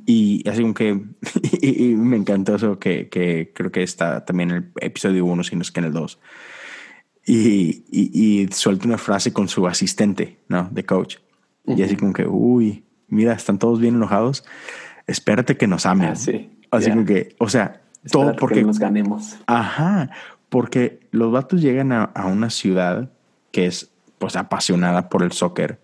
[0.07, 1.01] Y así como que
[1.63, 5.55] y, me encantó eso que, que, creo que está también en el episodio uno, si
[5.55, 6.19] no es que en el dos.
[7.25, 10.69] Y, y, suelta una frase con su asistente, ¿no?
[10.71, 11.17] De coach.
[11.67, 14.45] Y así como que, uy, mira, están todos bien enojados.
[15.07, 16.09] Espérate que nos amen.
[16.11, 19.37] Ah, así como que, o sea, todo porque nos ganemos.
[19.47, 20.11] Ajá,
[20.49, 23.11] porque los vatos llegan a, una ciudad
[23.53, 25.81] que es pues apasionada por el soccer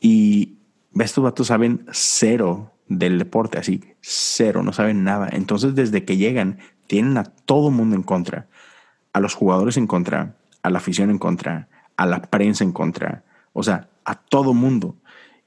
[0.00, 0.56] y
[0.98, 5.28] estos vatos saben cero del deporte, así, cero, no saben nada.
[5.30, 8.48] Entonces desde que llegan tienen a todo mundo en contra,
[9.12, 13.24] a los jugadores en contra, a la afición en contra, a la prensa en contra,
[13.52, 14.96] o sea, a todo mundo.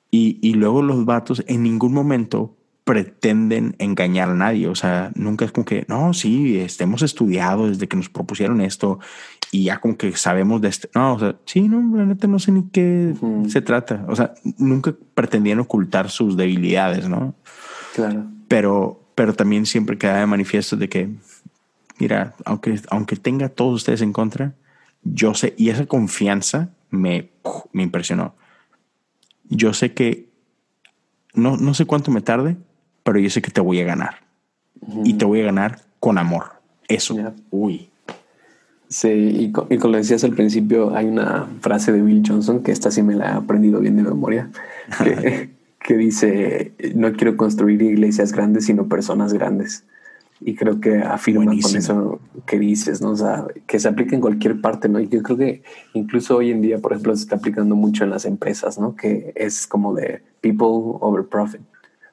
[0.10, 4.68] Y, y luego los vatos en ningún momento pretenden engañar a nadie.
[4.68, 8.62] O sea, nunca es como que, no, sí, este, hemos estudiado desde que nos propusieron
[8.62, 9.00] esto
[9.52, 10.90] y ya como que sabemos de esto.
[10.96, 13.14] No, o sea, sí, no, la neta no sé ni qué
[13.48, 14.06] se trata.
[14.08, 17.36] O sea, nunca pretendían ocultar sus debilidades, ¿no?
[17.96, 18.26] Claro.
[18.48, 21.10] Pero, pero también siempre queda de manifiesto de que,
[22.00, 24.54] mira, aunque, aunque tenga todos ustedes en contra,
[25.04, 27.30] yo sé, y esa confianza me,
[27.72, 28.36] me impresionó.
[29.50, 30.30] Yo sé que
[31.34, 32.58] no, no sé cuánto me tarde,
[33.04, 34.16] pero yo sé que te voy a ganar.
[35.04, 36.46] Y te voy a ganar con amor.
[36.88, 37.16] Eso.
[37.50, 37.90] Uy.
[38.90, 42.92] Sí, y, como lo decías al principio, hay una frase de Bill Johnson que esta
[42.92, 44.52] sí me la he aprendido bien de memoria,
[45.80, 49.86] que, dice, no quiero construir iglesias grandes, sino personas grandes.
[50.42, 53.12] Y creo que afirma con eso que dices, ¿no?
[53.12, 55.00] O sea, que se aplica en cualquier parte, ¿no?
[55.00, 55.64] Y yo creo que
[55.94, 58.96] incluso hoy en día, por ejemplo, se está aplicando mucho en las empresas, ¿no?
[58.96, 60.68] Que es como de people
[61.00, 61.62] over profit.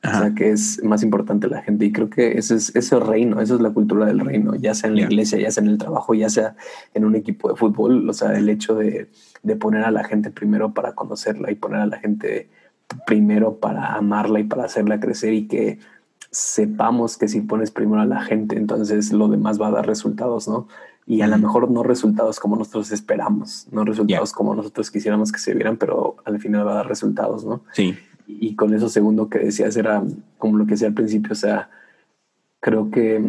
[0.02, 1.84] O sea, que es más importante la gente.
[1.84, 4.88] Y creo que ese es ese reino, esa es la cultura del reino, ya sea
[4.88, 6.56] en la iglesia, ya sea en el trabajo, ya sea
[6.94, 8.08] en un equipo de fútbol.
[8.08, 9.10] O sea, el hecho de,
[9.42, 12.48] de poner a la gente primero para conocerla y poner a la gente
[13.06, 15.78] primero para amarla y para hacerla crecer y que
[16.30, 20.48] sepamos que si pones primero a la gente, entonces lo demás va a dar resultados,
[20.48, 20.68] ¿no?
[21.06, 25.40] Y a lo mejor no resultados como nosotros esperamos, no resultados como nosotros quisiéramos que
[25.40, 27.62] se vieran, pero al final va a dar resultados, ¿no?
[27.72, 27.98] Sí.
[28.40, 30.02] Y con eso segundo que decías era
[30.38, 31.70] como lo que decía al principio, o sea,
[32.60, 33.20] creo que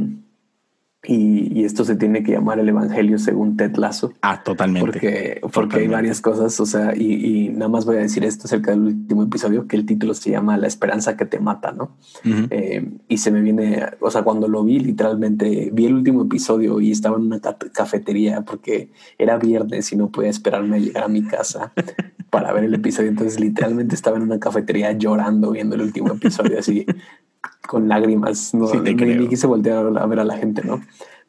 [1.04, 4.14] y, esto se tiene que llamar el Evangelio según Ted Lasso.
[4.22, 4.86] Ah, totalmente.
[4.86, 8.72] Porque, porque hay varias cosas, o sea, y, nada más voy a decir esto acerca
[8.72, 11.98] del último episodio, que el título se llama La esperanza que te mata, ¿no?
[12.24, 16.80] Eh, y se me viene, o sea, cuando lo vi, literalmente vi el último episodio
[16.80, 21.08] y estaba en una cafetería porque era viernes y no podía esperarme a llegar a
[21.08, 21.74] mi casa
[22.32, 23.10] para ver el episodio.
[23.10, 26.88] Entonces, literalmente estaba en una cafetería llorando viendo el último episodio, así
[27.68, 28.56] con lágrimas.
[28.56, 30.82] No, ni, quise voltear a ver a la gente, ¿no?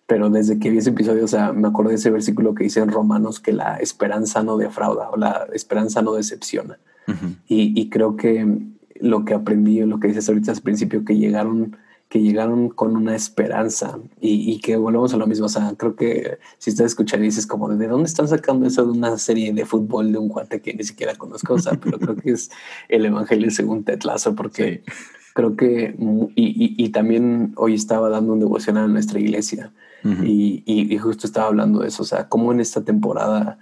[0.07, 2.81] Pero desde que vi ese episodio, o sea, me acuerdo de ese versículo que dice
[2.81, 6.79] en Romanos que la esperanza no defrauda o la esperanza no decepciona.
[7.49, 8.47] y, y, creo que
[9.01, 11.77] lo que aprendí, lo que dices ahorita al principio, que llegaron
[12.12, 15.46] que llegaron con una esperanza y, y, que volvemos a lo mismo.
[15.46, 18.85] O sea, creo que si estás escuchando y dices como, ¿de dónde están sacando eso
[18.85, 21.55] de una serie de fútbol de un cuate que ni siquiera conozco?
[21.55, 22.51] O sea, pero creo que es
[22.90, 24.83] el Evangelio según Tetlazo, porque
[25.33, 25.96] creo que,
[26.37, 29.72] y, y, también hoy estaba dando un devocional en nuestra iglesia
[30.05, 33.59] y, y, justo estaba hablando de eso, o sea, cómo en esta temporada,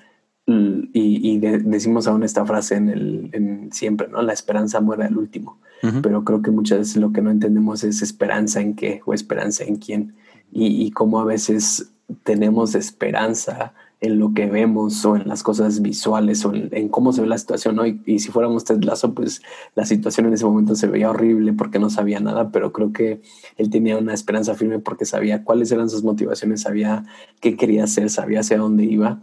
[0.92, 4.22] y, decimos aún esta frase en el, en siempre, ¿no?
[4.22, 5.58] La esperanza muere al último,
[6.02, 9.64] pero creo que muchas veces lo que no entendemos es esperanza en qué o esperanza
[9.64, 10.14] en quién,
[10.52, 11.92] y, cómo a veces
[12.24, 17.20] tenemos esperanza en lo que vemos o en las cosas visuales o en, cómo se
[17.20, 17.76] ve la situación.
[17.76, 17.86] ¿no?
[17.86, 19.42] Y, si fuéramos Ted Lazo, pues
[19.74, 23.20] la situación en ese momento se veía horrible porque no sabía nada, pero creo que
[23.56, 27.04] él tenía una esperanza firme porque sabía cuáles eran sus motivaciones, sabía
[27.40, 29.20] qué quería hacer, sabía hacia dónde iba.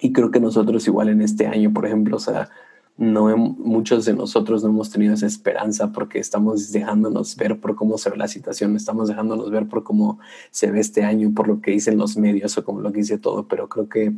[0.00, 2.48] Y creo que nosotros igual en este año, por ejemplo, o sea,
[3.00, 7.96] no muchos de nosotros no hemos tenido esa esperanza porque estamos dejándonos ver por cómo
[7.96, 10.18] se ve la situación, estamos dejándonos ver por cómo
[10.50, 13.16] se ve este año, por lo que dicen los medios o como lo que dice
[13.16, 14.12] todo, pero creo que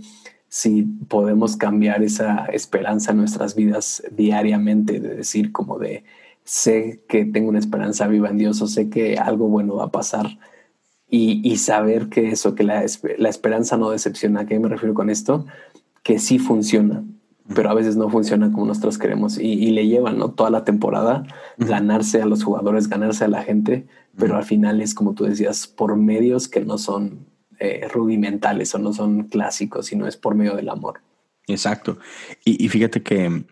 [0.48, 6.04] si podemos cambiar esa esperanza en nuestras vidas diariamente, de decir como de
[6.44, 9.90] sé que tengo una esperanza viva en Dios o sé que algo bueno va a
[9.92, 10.38] pasar
[11.08, 12.84] y, saber que eso, que la,
[13.18, 15.44] la esperanza no decepciona, ¿a qué me refiero con esto?
[16.02, 17.04] Que sí funciona,
[17.54, 20.30] pero a veces no funciona como nosotros queremos y, le llevan ¿no?
[20.30, 21.24] toda la temporada
[21.58, 23.86] ganarse a los jugadores, ganarse a la gente,
[24.16, 27.26] pero al final es como tú decías, por medios que no son
[27.58, 31.00] eh, rudimentales o no son clásicos, sino es por medio del amor.
[31.46, 31.98] Exacto.
[32.44, 33.44] Y, fíjate que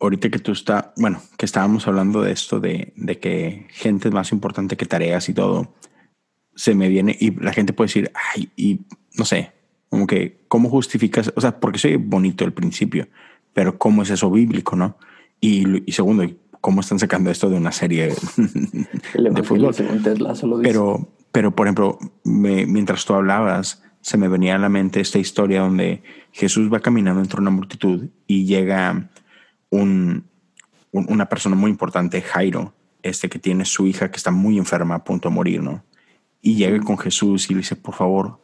[0.00, 4.14] ahorita que tú estás, bueno, que estábamos hablando de esto, de, de que gente es
[4.14, 5.74] más importante que tareas y todo,
[6.54, 8.80] se me viene y la gente puede decir, ay, y
[9.18, 9.52] no sé,
[9.88, 11.32] como que, ¿cómo justificas?
[11.36, 13.08] O sea, porque soy bonito al principio,
[13.52, 14.96] pero ¿cómo es eso bíblico, no?
[15.40, 16.24] Y, segundo,
[16.60, 19.74] ¿cómo están sacando esto de una serie de fútbol?
[20.62, 25.60] Pero, pero, por ejemplo, mientras tú hablabas, se me venía a la mente esta historia
[25.60, 29.10] donde Jesús va caminando entre una multitud y llega
[29.70, 30.24] un,
[30.92, 32.72] una persona muy importante, Jairo,
[33.02, 35.84] este que tiene su hija que está muy enferma, a punto de morir, ¿no?
[36.40, 38.38] Y llega con Jesús y le dice, por favor,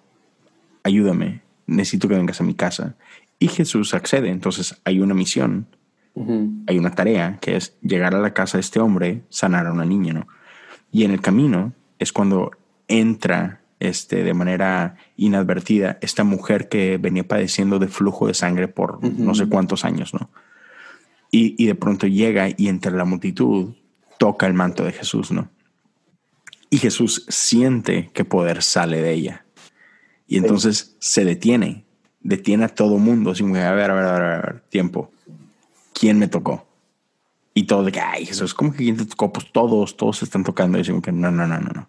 [0.83, 2.97] ayúdame, necesito que vengas a mi casa.
[3.39, 5.67] Y Jesús accede, entonces hay una misión,
[6.67, 9.85] hay una tarea que es llegar a la casa de este hombre, sanar a una
[9.85, 10.29] niña, ¿no?
[10.93, 12.53] Y en el camino es cuando
[12.87, 19.03] entra este, de manera inadvertida esta mujer que venía padeciendo de flujo de sangre por
[19.03, 20.31] no sé cuántos años, ¿no?
[21.31, 23.75] Y, y de pronto llega y entre la multitud
[24.19, 25.51] toca el manto de Jesús, ¿no?
[26.71, 29.42] Y Jesús siente que poder sale de ella.
[30.27, 31.85] Y entonces se detiene,
[32.21, 35.11] detiene a todo mundo, sin a ver, a ver, a ver, a ver, tiempo.
[35.93, 36.67] ¿Quién me tocó?
[37.55, 39.33] Y todo de que, ay, Jesús, ¿cómo que quién te tocó?
[39.33, 40.79] Pues todos, todos se están tocando.
[40.79, 41.89] Y dicen que no, no, no, no, no.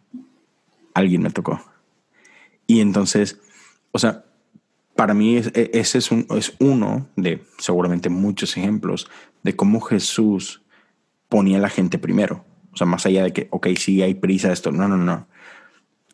[0.93, 1.61] Alguien me tocó.
[2.67, 3.39] Y entonces,
[3.91, 4.25] o sea,
[4.95, 9.09] para mí e, ese es, un, es uno de seguramente muchos ejemplos
[9.43, 10.61] de cómo Jesús
[11.29, 12.45] ponía a la gente primero.
[12.73, 14.71] O sea, más allá de que, ok, sí hay prisa, esto.
[14.71, 15.27] No, no, no.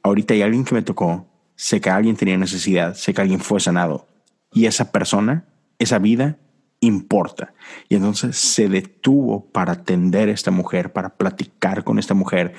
[0.04, 1.29] Ahorita hay alguien que me tocó
[1.60, 4.08] sé que alguien tenía necesidad, sé que alguien fue sanado
[4.54, 5.44] y esa persona,
[5.78, 6.38] esa vida
[6.80, 7.54] importa.
[7.90, 12.54] Y entonces se detuvo para atender a esta mujer, para platicar con esta mujer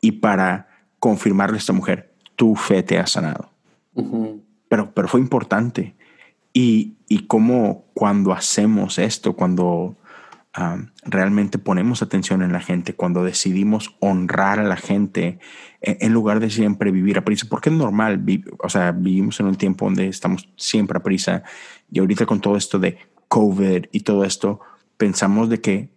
[0.00, 3.50] y para confirmarle a esta mujer, tu fe te ha sanado.
[4.68, 5.94] pero, pero fue importante.
[6.54, 9.96] Y, y cómo cuando hacemos esto, cuando
[11.04, 15.38] realmente ponemos atención en la gente, cuando decidimos honrar a la gente
[15.80, 18.24] en, en, lugar de siempre vivir a prisa, porque es normal,
[18.60, 21.42] o sea, vivimos en un tiempo donde estamos siempre a prisa
[21.90, 24.60] y ahorita con todo esto de COVID y todo esto,
[24.96, 25.90] pensamos de que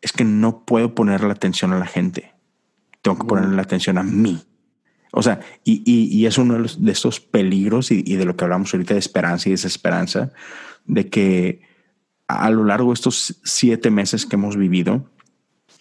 [0.00, 2.34] es que no puedo poner la atención a la gente,
[3.02, 4.42] tengo que ponerle la atención a mí.
[5.16, 8.74] O sea, y, y, es uno de, estos peligros y, y, de lo que hablamos
[8.74, 10.32] ahorita de esperanza y desesperanza,
[10.86, 11.73] de que
[12.28, 15.10] a lo largo de estos siete meses que hemos vivido,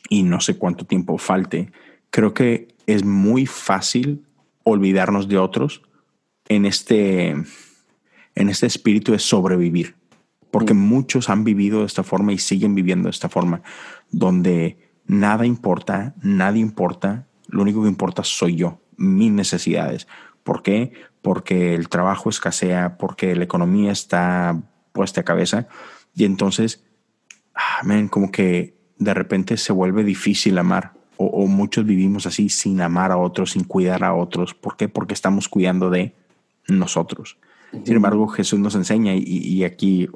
[0.09, 1.71] y no sé cuánto tiempo falte,
[2.09, 4.25] creo que es muy fácil
[4.63, 5.81] olvidarnos de otros
[6.49, 9.95] en este, en este espíritu de sobrevivir,
[10.51, 13.61] porque muchos han vivido de esta forma y siguen viviendo de esta forma,
[14.11, 20.07] donde nada importa, nadie importa, lo único que importa soy yo mis necesidades.
[20.43, 20.93] ¿Por qué?
[21.21, 25.67] Porque el trabajo escasea, porque la economía está puesta a cabeza
[26.15, 26.83] y entonces,
[27.79, 33.11] amén, como que de repente se vuelve difícil amar o, muchos vivimos así sin amar
[33.11, 34.53] a otros, sin cuidar a otros.
[34.53, 34.89] ¿Por qué?
[34.89, 36.15] Porque estamos cuidando de
[36.67, 37.37] nosotros.
[37.83, 40.09] Sin embargo, Jesús nos enseña y, aquí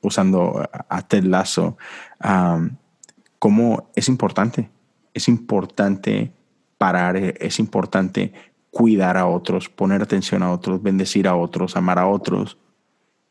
[0.00, 1.76] usando a Ted Lasso,
[3.38, 4.70] cómo es importante,
[5.14, 6.32] es importante
[6.76, 8.32] parar, eh, es importante
[8.70, 12.58] cuidar a otros, poner atención a otros, bendecir a otros, amar a otros.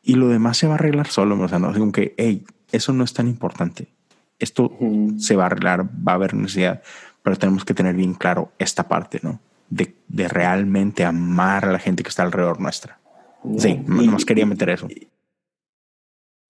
[0.02, 1.38] Y lo demás se va a arreglar solo.
[1.40, 3.88] O sea, no digo que, hey, eso no es tan importante.
[4.38, 4.72] Esto
[5.18, 6.82] se va a arreglar, va a haber necesidad,
[7.22, 9.40] pero tenemos que tener bien claro esta parte, ¿no?
[9.68, 12.98] De, de realmente amar a la gente que está alrededor nuestra.
[13.56, 14.88] Sí, nomás quería meter eso.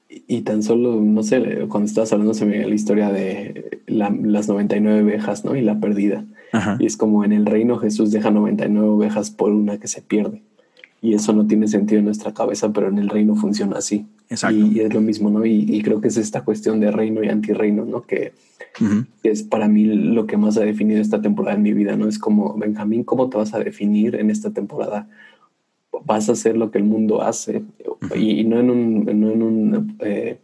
[0.08, 5.02] Y tan solo, no sé, cuando estabas hablando se me la historia de las 99
[5.02, 5.54] ovejas, ¿no?
[5.54, 6.24] Y la perdida.
[6.78, 10.42] Y es como en el reino Jesús deja 99 ovejas por una que se pierde.
[11.00, 14.06] Y eso no tiene sentido en nuestra cabeza, pero en el reino funciona así.
[14.28, 14.58] Exacto.
[14.58, 15.44] Y, es lo mismo, ¿no?
[15.44, 18.02] Y, creo que es esta cuestión de reino y antirreino, ¿no?
[18.02, 18.32] Que
[19.22, 22.08] es para mí lo que más ha definido esta temporada en mi vida, ¿no?
[22.08, 25.08] Es como, Benjamín, ¿cómo te vas a definir en esta temporada?
[26.04, 27.62] vas a hacer lo que el mundo hace
[28.14, 30.38] y, no en un, no en un eh,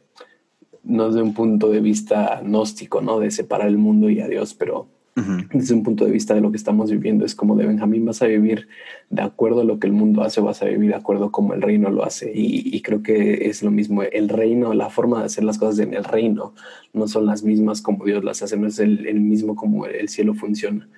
[0.82, 3.18] no desde un punto de vista gnóstico, ¿no?
[3.18, 6.50] De separar el mundo y a Dios, pero desde un punto de vista de lo
[6.50, 8.66] que estamos viviendo, es como de Benjamín, vas a vivir
[9.10, 11.62] de acuerdo a lo que el mundo hace, vas a vivir de acuerdo como el
[11.62, 12.32] reino lo hace.
[12.34, 15.94] Y, creo que es lo mismo, el reino, la forma de hacer las cosas en
[15.94, 16.54] el reino
[16.92, 20.34] no son las mismas como Dios las hace, no es el, mismo como el cielo
[20.34, 20.88] funciona.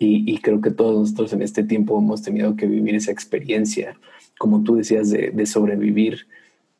[0.00, 3.96] Y, creo que todos nosotros en este tiempo hemos tenido que vivir esa experiencia,
[4.38, 6.26] como tú decías, de, sobrevivir.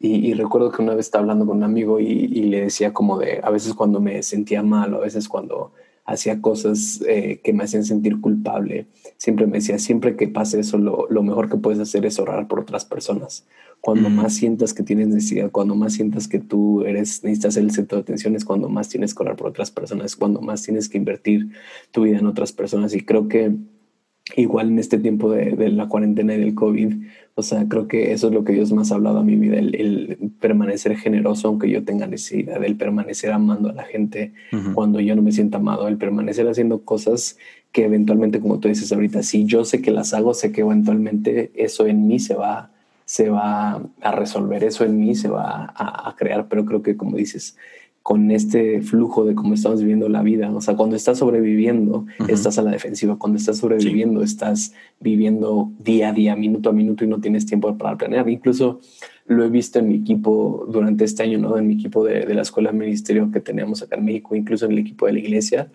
[0.01, 3.41] Y, recuerdo que una vez estaba hablando con un amigo y, le decía como de,
[3.45, 5.73] a veces cuando me sentía mal, a veces cuando
[6.11, 10.79] hacía cosas eh, que me hacían sentir culpable, siempre me decía, siempre que pase eso,
[10.79, 13.47] lo, lo mejor que puedes hacer es orar por otras personas
[13.81, 17.97] cuando más sientas que tienes necesidad, cuando más sientas que tú eres, necesitas el centro
[17.97, 20.99] de atención, es cuando más tienes que orar por otras personas, cuando más tienes que
[20.99, 21.49] invertir
[21.91, 22.95] tu vida en otras personas.
[22.95, 23.55] Y creo que
[24.37, 26.95] igual en este tiempo de, de la cuarentena y del COVID,
[27.35, 29.59] o sea, creo que eso es lo que Dios más ha hablado a mi vida,
[29.59, 34.33] el, permanecer generoso aunque yo tenga necesidad, el permanecer amando a la gente
[34.75, 37.39] cuando yo no me siento amado, el permanecer haciendo cosas
[37.73, 41.51] que eventualmente, como tú dices ahorita, si yo sé que las hago, sé que eventualmente
[41.55, 42.71] eso en mí se va
[43.11, 47.17] se va a resolver eso en mí, se va a, crear, pero creo que como
[47.17, 47.57] dices,
[48.03, 52.59] con este flujo de cómo estamos viviendo la vida, o sea, cuando estás sobreviviendo, estás
[52.59, 57.09] a la defensiva, cuando estás sobreviviendo, estás viviendo día a día, minuto a minuto y
[57.09, 58.29] no tienes tiempo para planear.
[58.29, 58.81] Incluso
[59.27, 61.57] lo he visto en mi equipo durante este año, ¿no?
[61.57, 64.73] En mi equipo de, la escuela de ministerio que teníamos acá en México, incluso en
[64.73, 65.71] el equipo de la iglesia,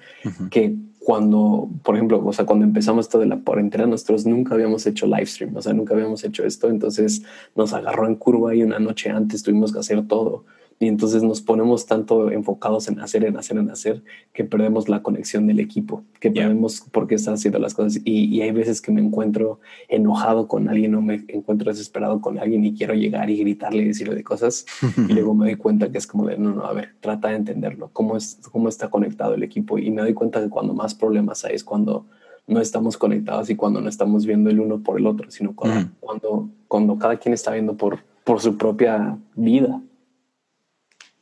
[0.50, 4.86] que cuando, por ejemplo, o sea, cuando empezamos esto de la cuarentena, nosotros nunca habíamos
[4.88, 7.22] hecho live stream, o sea, nunca habíamos hecho esto, entonces
[7.56, 10.46] nos agarró en curva y una noche antes tuvimos que hacer todo.
[10.78, 15.02] Y entonces nos ponemos tanto enfocados en hacer, en hacer, en hacer, que perdemos la
[15.02, 18.02] conexión del equipo, que perdemos por qué están haciendo las cosas.
[18.04, 22.66] Y, hay veces que me encuentro enojado con alguien o me encuentro desesperado con alguien
[22.66, 24.66] y quiero llegar y gritarle y decirle de cosas.
[25.08, 27.38] y luego me doy cuenta que es como de, no, no, a ver, trata de
[27.38, 29.80] entenderlo, cómo, es, cómo está conectado el equipo.
[29.80, 32.06] Y me doy cuenta que cuando más problemas hay es cuando
[32.48, 35.90] no estamos conectados y cuando no estamos viendo el uno por el otro, sino cuando,
[36.00, 39.82] cuando, cuando cada quien está viendo por, por su propia vida.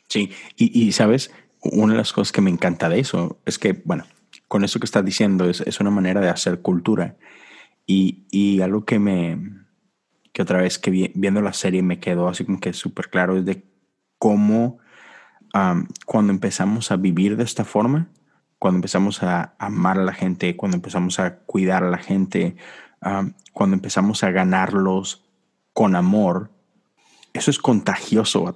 [0.09, 1.31] Sí, y, sabes,
[1.61, 4.05] una de las cosas que me encanta de eso es que, bueno,
[4.47, 7.17] con eso que estás diciendo es, es una manera de hacer cultura.
[7.85, 9.39] Y, y, algo que me,
[10.33, 13.45] que otra vez que viendo la serie me quedó así como que súper claro es
[13.45, 13.63] de
[14.17, 14.79] cómo
[16.05, 18.09] cuando empezamos a vivir de esta forma,
[18.57, 22.55] cuando empezamos a amar a la gente, cuando empezamos a cuidar a la gente,
[23.51, 25.23] cuando empezamos a ganarlos
[25.73, 26.51] con amor,
[27.33, 28.55] eso es contagioso.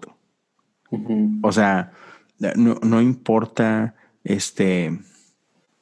[1.41, 1.91] O sea,
[2.55, 4.99] no, no importa, este,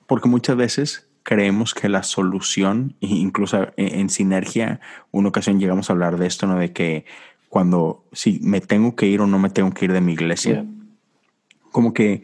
[0.07, 4.79] porque muchas veces creemos que la solución, incluso en, en, sinergia,
[5.11, 6.57] una ocasión llegamos a hablar de esto, ¿no?
[6.57, 7.05] De que
[7.49, 10.65] cuando, si me tengo que ir o no me tengo que ir de mi iglesia,
[11.71, 12.23] como que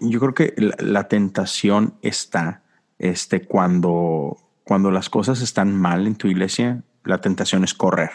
[0.00, 2.62] yo creo que la, tentación está
[2.98, 8.10] este, cuando, cuando las cosas están mal en tu iglesia, la tentación es correr.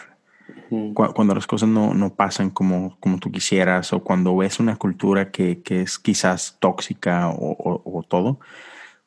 [0.94, 5.30] Cuando las cosas no, no, pasan como, como tú quisieras o cuando ves una cultura
[5.30, 8.40] que, que es quizás tóxica o, o, todo,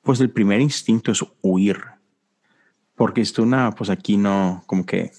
[0.02, 1.82] pues el primer instinto es huir.
[2.96, 5.12] Porque esto, nada, pues aquí no, como que,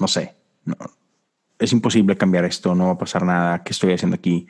[0.00, 0.76] no sé, no,
[1.58, 4.46] es imposible cambiar esto, no va a pasar nada, ¿qué estoy haciendo aquí?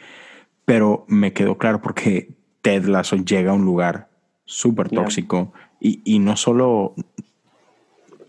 [0.71, 2.33] pero me quedó claro porque
[2.63, 4.09] Ted Lasso llega a un lugar
[4.45, 6.95] súper tóxico y, y, no solo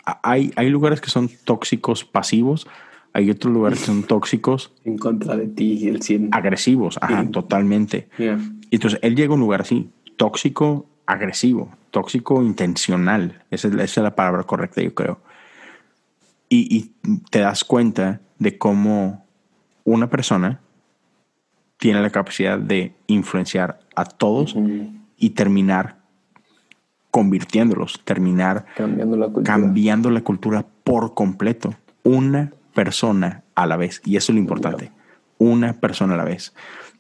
[0.06, 2.68] hay, hay lugares que son tóxicos pasivos,
[3.14, 6.30] hay otros lugares que son tóxicos en contra de ti, el 100.
[6.32, 8.08] agresivos, ajá, totalmente.
[8.18, 13.84] Y entonces él llega a un lugar así, tóxico, agresivo, tóxico intencional, esa es, esa
[13.84, 15.20] es la palabra correcta, yo creo.
[16.50, 19.26] Y, y te das cuenta de cómo
[19.84, 20.60] una persona
[21.78, 24.56] tiene la capacidad de influenciar a todos
[25.18, 26.01] y terminar
[27.12, 29.44] convirtiéndolos, terminar cambiando la, cultura.
[29.44, 31.76] cambiando la cultura por completo.
[32.04, 34.02] Una persona a la vez.
[34.06, 34.92] Y eso es lo importante.
[35.38, 36.54] Una persona a la vez.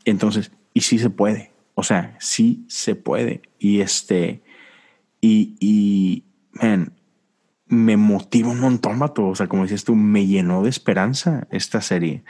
[0.05, 1.51] Entonces, y sí se puede.
[1.75, 3.41] O sea, sí se puede.
[3.57, 4.41] Y este,
[5.21, 6.93] y, y man,
[7.67, 9.27] me motiva un montón, vato.
[9.27, 12.23] O sea, como decías tú, me llenó de esperanza esta serie.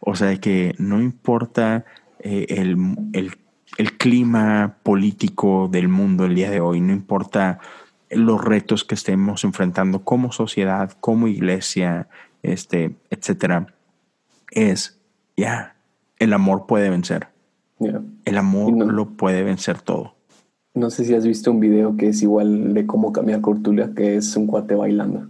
[0.00, 1.84] O sea, que no importa
[2.18, 2.76] eh, el,
[3.12, 3.38] el,
[3.78, 7.60] el, clima político del mundo el día de hoy, no importa
[8.10, 12.08] los retos que estemos enfrentando como sociedad, como iglesia,
[12.42, 13.68] este, etcétera,
[14.50, 15.00] es
[15.36, 15.76] ya,
[16.18, 17.28] el amor puede vencer.
[18.24, 20.14] El amor lo puede vencer todo.
[20.74, 24.16] No sé si has visto un video que es igual de cómo cambiar cultura, que
[24.16, 25.28] es un cuate bailando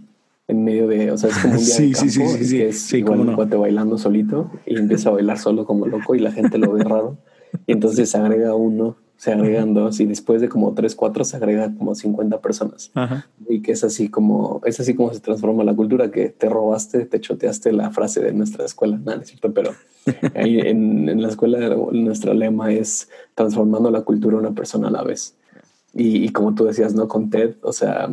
[0.49, 2.93] en medio de, o sea, es como un día de campo, sí, sí, que es
[2.93, 6.57] igual un cuate bailando solito y empieza a bailar solo como loco y la gente
[6.57, 7.17] lo ve raro.
[7.65, 11.35] Y entonces se agrega uno, se agregan dos y después de como tres, cuatro se
[11.35, 12.91] agrega como 50 personas.
[13.49, 17.05] Y que es así como, es así como se transforma la cultura, que te robaste,
[17.05, 18.97] te choteaste la frase de nuestra escuela.
[18.97, 19.71] Nada, es cierto, pero
[20.35, 25.03] ahí en, en, la escuela nuestro lema es transformando la cultura una persona a la
[25.03, 25.35] vez.
[25.93, 27.09] Y, y como tú decías, ¿no?
[27.09, 28.09] Con TED, o sea,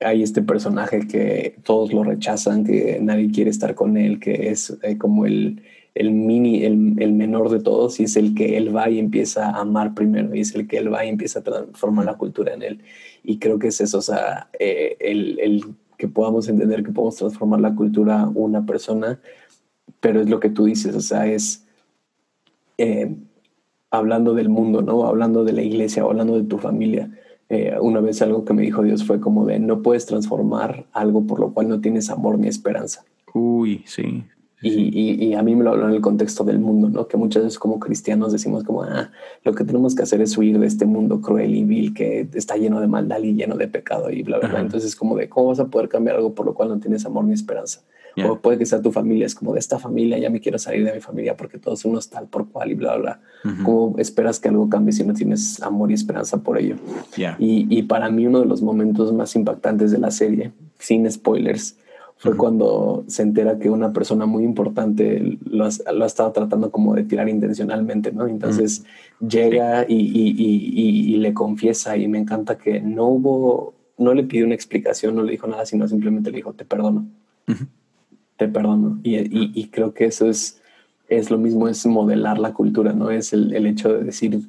[0.00, 4.76] hay este personaje que todos lo rechazan, que nadie quiere estar con él, que es
[4.82, 5.62] eh, como el,
[5.96, 9.50] el mini, el, el, menor de todos y es el que él va y empieza
[9.50, 12.54] a amar primero y es el que él va y empieza a transformar la cultura
[12.54, 12.80] en él.
[13.22, 15.64] Y creo que es eso, o sea, eh, el, el,
[15.98, 19.18] que podamos entender que podemos transformar la cultura una persona,
[20.00, 21.66] pero es lo que tú dices, o sea, es
[22.76, 23.16] eh,
[23.90, 25.06] hablando del mundo, ¿no?
[25.06, 27.10] Hablando de la iglesia, hablando de tu familia
[27.48, 31.26] eh, una vez algo que me dijo Dios fue como de no puedes transformar algo
[31.26, 33.04] por lo cual no tienes amor ni esperanza.
[33.32, 34.24] Uy, sí.
[34.66, 37.06] Y, y, a mí me lo habló en el contexto del mundo, ¿no?
[37.08, 39.10] Que muchas veces como cristianos decimos como, ah,
[39.44, 42.56] lo que tenemos que hacer es huir de este mundo cruel y vil que está
[42.56, 44.60] lleno de maldad y lleno de pecado y bla, bla, bla.
[44.60, 47.24] Entonces como de, ¿cómo vas a poder cambiar algo por lo cual no tienes amor
[47.24, 47.82] ni esperanza?
[48.24, 50.84] O puede que sea tu familia, es como de esta familia, ya me quiero salir
[50.86, 53.20] de mi familia porque todos unos tal por cual y bla, bla.
[53.62, 56.76] ¿Cómo esperas que algo cambie si no tienes amor y esperanza por ello?
[57.38, 61.76] Y, y, para mí uno de los momentos más impactantes de la serie, sin spoilers,
[62.18, 66.94] fue cuando se entera que una persona muy importante lo, lo ha estado tratando como
[66.94, 68.26] de tirar intencionalmente, ¿no?
[68.26, 68.84] Entonces
[69.20, 74.46] llega y, y, y, le confiesa y me encanta que no hubo, no le pidió
[74.46, 77.06] una explicación, no le dijo nada, sino simplemente le dijo, te perdono
[78.36, 79.00] te perdono.
[79.02, 79.16] Y,
[79.60, 80.60] y, creo que eso es,
[81.08, 83.10] es lo mismo, es modelar la cultura, ¿no?
[83.10, 84.40] Es el, el, hecho de decir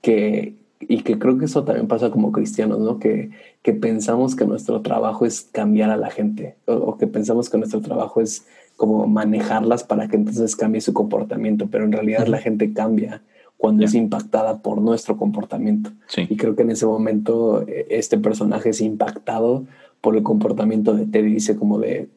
[0.00, 0.54] que,
[0.88, 2.98] y que creo que eso también pasa como cristianos, ¿no?
[2.98, 3.30] Que,
[3.62, 7.80] que pensamos que nuestro trabajo es cambiar a la gente o, que pensamos que nuestro
[7.80, 12.72] trabajo es como manejarlas para que entonces cambie su comportamiento, pero en realidad la gente
[12.72, 13.22] cambia
[13.56, 15.90] cuando es impactada por nuestro comportamiento.
[16.16, 19.64] Y creo que en ese momento eh, este personaje es impactado
[20.00, 22.08] por el comportamiento de Ted y dice como de,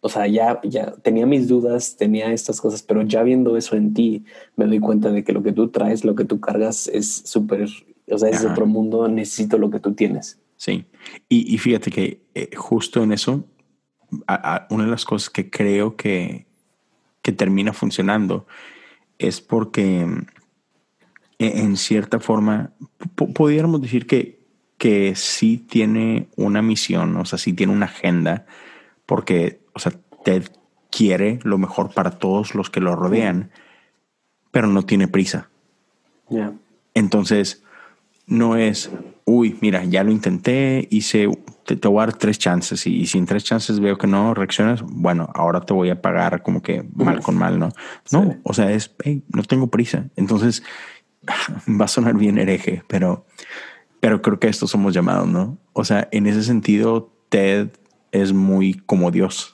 [0.00, 3.94] o sea, ya, ya tenía mis dudas, tenía estas cosas, pero ya viendo eso en
[3.94, 4.24] ti,
[4.56, 7.68] me doy cuenta de que lo que tú traes, lo que tú cargas es súper,
[8.10, 10.38] o sea, es de otro mundo, necesito lo que tú tienes.
[10.56, 10.86] Sí,
[11.28, 13.44] y, y fíjate que eh, justo en eso,
[14.70, 16.46] una de las cosas que creo que,
[17.22, 18.46] que termina funcionando
[19.18, 20.06] es porque
[21.38, 22.72] e, en cierta forma,
[23.14, 24.40] pudiéramos decir que,
[24.78, 28.46] que sí tiene una misión, o sea, sí tiene una agenda,
[29.04, 29.92] porque o sea,
[30.24, 30.44] Ted
[30.90, 33.50] quiere lo mejor para todos los que lo rodean,
[34.50, 35.50] pero no tiene prisa.
[36.94, 37.62] Entonces,
[38.26, 38.90] no es,
[39.24, 41.28] uy, mira, ya lo intenté, hice,
[41.64, 44.34] te, te voy a dar tres chances y, si en tres chances veo que no
[44.34, 47.70] reaccionas, bueno, ahora te voy a pagar como que mal con mal, ¿no?
[48.10, 48.94] No, o sea, es,
[49.28, 50.08] no tengo prisa.
[50.16, 50.62] Entonces,
[51.68, 53.26] va a sonar bien hereje, pero,
[54.00, 55.58] pero creo que esto somos llamados, ¿no?
[55.72, 57.68] O sea, en ese sentido, Ted
[58.12, 59.52] es muy como Dios.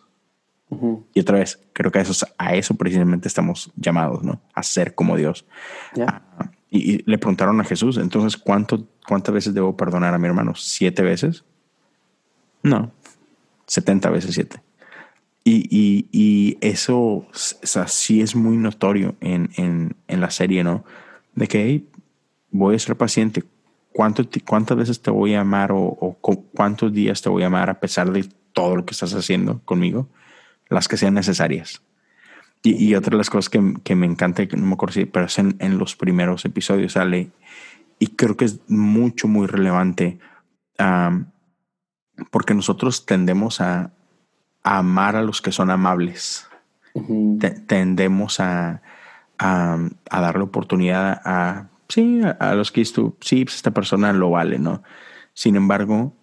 [1.12, 4.40] Y otra vez, creo que a eso, a eso precisamente estamos llamados, ¿no?
[4.54, 5.44] A ser como Dios.
[6.72, 10.54] Y, le preguntaron a Jesús, entonces, ¿cuánto, ¿cuántas veces debo perdonar a mi hermano?
[10.54, 11.44] ¿Siete veces?
[12.62, 12.92] No,
[13.66, 14.62] setenta veces siete.
[15.44, 20.64] Y, y, y eso o sea, sí es muy notorio en, en, en la serie,
[20.64, 20.84] ¿no?
[21.34, 21.84] De que
[22.50, 23.44] voy a ser paciente.
[23.92, 26.16] ¿Cuánto, ¿Cuántas veces te voy a amar o, o,
[26.54, 30.08] cuántos días te voy a amar a pesar de todo lo que estás haciendo conmigo?
[30.70, 31.82] Las que sean necesarias.
[32.64, 35.26] Y, otra de las cosas que, que, me encanta, que no me acuerdo si, pero
[35.26, 37.30] es en, en, los primeros episodios sale,
[37.98, 40.18] y creo que es mucho, muy relevante,
[42.30, 43.92] porque nosotros tendemos a,
[44.62, 46.48] amar a los que son amables.
[47.66, 48.82] tendemos a,
[49.38, 49.78] a,
[50.10, 54.58] a, darle oportunidad a, sí, a, los que tú, sí, pues esta persona lo vale,
[54.58, 54.82] ¿no?
[55.34, 56.14] Sin embargo,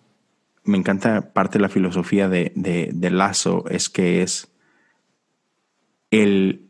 [0.63, 4.48] me encanta parte de la filosofía de, de, de Lazo, es que es
[6.11, 6.61] el,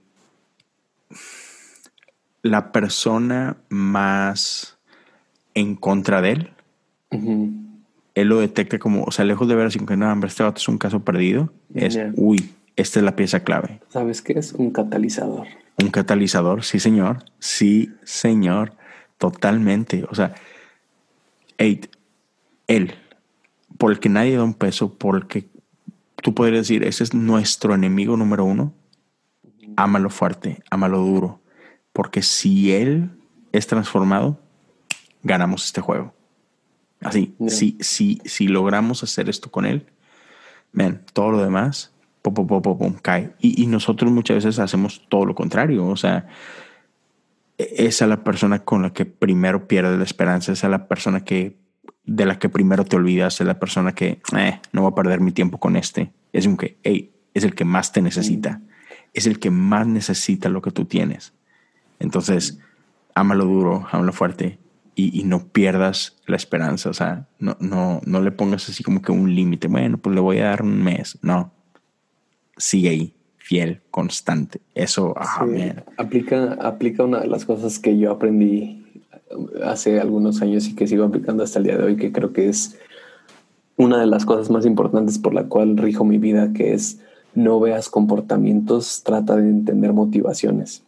[2.42, 4.78] la persona más
[5.54, 6.52] en contra de él,
[8.16, 10.60] él lo detecta como, o sea, lejos de ver así que no, hombre, este vato
[10.60, 13.82] es un caso perdido, es, uy, esta es la pieza clave.
[13.90, 14.54] ¿Sabes qué es?
[14.54, 15.48] Un catalizador.
[15.82, 17.24] Un catalizador, sí, señor.
[17.40, 18.74] Sí, señor.
[19.18, 20.06] Totalmente.
[20.10, 20.34] O sea,
[21.58, 21.90] él,
[23.78, 25.46] por el que nadie da un peso, por el que
[26.22, 28.74] tú podrías decir, ese es nuestro enemigo número uno,
[29.84, 31.42] ámalo fuerte, ámalo duro,
[31.94, 33.12] porque si él
[33.54, 34.40] es transformado,
[35.24, 36.14] ganamos este juego.
[37.02, 39.88] Así, si, si, si logramos hacer esto con él,
[40.74, 43.34] ven, todo lo demás, pum, pum, pum, pum, cae.
[43.40, 45.88] Y, y, nosotros muchas veces hacemos todo lo contrario.
[45.88, 46.28] O sea,
[47.58, 51.24] esa es la persona con la que primero pierdes la esperanza, esa es la persona
[51.24, 51.58] que
[52.04, 55.22] de la que primero te olvidas, es la persona que eh, no voy a perder
[55.22, 56.12] mi tiempo con este.
[56.34, 58.62] Es un que, hey, es el que más te necesita
[59.14, 61.34] es el que más necesita lo que tú tienes.
[62.00, 62.60] Entonces,
[63.14, 64.60] ámalo duro, ámalo fuerte
[64.96, 66.90] y, no pierdas la esperanza.
[66.90, 69.68] O sea, no, no, no le pongas así como que un límite.
[69.68, 71.18] Bueno, pues le voy a dar un mes.
[71.22, 71.52] No.
[72.58, 74.60] Sigue ahí, fiel, constante.
[74.76, 75.46] Eso, ah,
[75.98, 78.86] aplica, aplica una de las cosas que yo aprendí
[79.64, 82.50] hace algunos años y que sigo aplicando hasta el día de hoy, que creo que
[82.50, 82.78] es
[83.78, 87.00] una de las cosas más importantes por la cual rijo mi vida, que es
[87.34, 90.84] no veas comportamientos, trata de entender motivaciones.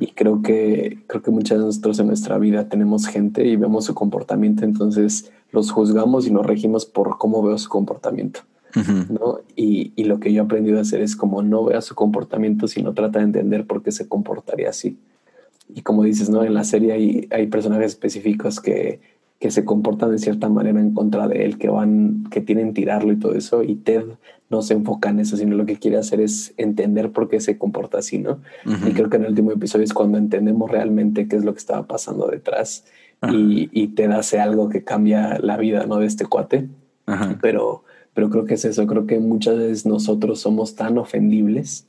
[0.00, 3.84] Y creo que, creo que muchas de nosotros en nuestra vida tenemos gente y vemos
[3.84, 8.40] su comportamiento, entonces los juzgamos y nos regimos por cómo veo su comportamiento.
[9.08, 9.38] ¿no?
[9.54, 12.66] Y, y, lo que yo he aprendido a hacer es como no vea su comportamiento,
[12.66, 14.98] sino trata de entender por qué se comportaría así.
[15.74, 16.42] Y como dices, ¿no?
[16.42, 19.00] En la serie hay, hay personajes específicos que,
[19.42, 23.12] que se comportan de cierta manera en contra de él, que van, que tienen tirarlo
[23.12, 24.04] y todo eso, y Ted
[24.50, 27.58] no se enfoca en eso, sino lo que quiere hacer es entender por qué se
[27.58, 28.38] comporta así, ¿no?
[28.64, 31.58] Y creo que en el último episodio es cuando entendemos realmente qué es lo que
[31.58, 32.84] estaba pasando detrás
[33.32, 35.96] y, y, Ted hace algo que cambia la vida, ¿no?
[35.96, 36.68] De este cuate.
[37.40, 37.82] Pero,
[38.14, 41.84] pero creo que es eso, creo que muchas veces nosotros somos tan ofendibles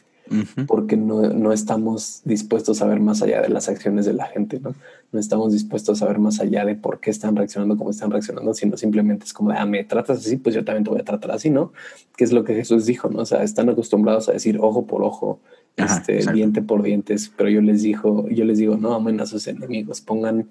[0.68, 4.60] porque no, no, estamos dispuestos a ver más allá de las acciones de la gente,
[4.60, 4.76] ¿no?
[5.12, 8.54] No estamos dispuestos a ver más allá de por qué están reaccionando como están reaccionando,
[8.54, 11.06] sino simplemente es como de, ah, me tratas así, pues yo también te voy a
[11.06, 11.72] tratar así, ¿no?
[12.18, 13.20] Que es lo que Jesús dijo, ¿no?
[13.20, 15.40] O sea, están acostumbrados a decir ojo por ojo,
[15.76, 19.48] este, diente por dientes, pero yo les digo, yo les digo, no amen a sus
[19.48, 20.50] enemigos, pongan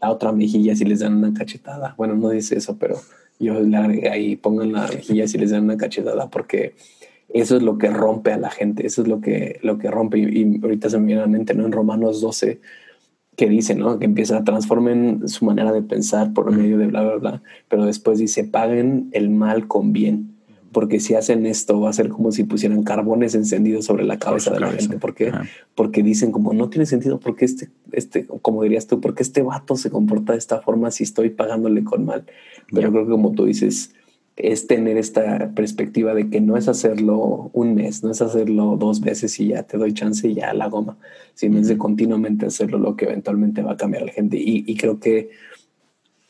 [0.00, 1.94] la otra mejilla si les dan una cachetada.
[1.96, 3.00] Bueno, no dice eso, pero
[3.38, 6.74] yo le agregué ahí, pongan la mejilla si les dan una cachetada, porque
[7.34, 10.18] eso es lo que rompe a la gente, eso es lo que, lo que rompe.
[10.18, 11.66] Y, ahorita se me viene a la mente, ¿no?
[11.66, 12.60] En Romanos 12,
[13.36, 13.98] que dice, ¿no?
[13.98, 17.42] Que empieza a transformar su manera de pensar por medio de bla, bla, bla.
[17.68, 20.30] Pero después dice, paguen el mal con bien.
[20.70, 24.52] Porque si hacen esto, va a ser como si pusieran carbones encendidos sobre la cabeza
[24.52, 24.98] de la gente.
[24.98, 25.32] ¿Por qué?
[25.74, 29.76] Porque dicen como, no tiene sentido, porque este, este, como dirías tú, porque este vato
[29.76, 32.24] se comporta de esta forma si estoy pagándole con mal.
[32.72, 33.92] Pero creo que como tú dices,
[34.36, 39.00] es tener esta perspectiva de que no es hacerlo un mes, no es hacerlo dos
[39.00, 40.96] veces y ya te doy chance y ya la goma,
[41.34, 44.36] sino es de continuamente hacerlo lo que eventualmente va a cambiar a la gente.
[44.40, 45.30] Y, creo que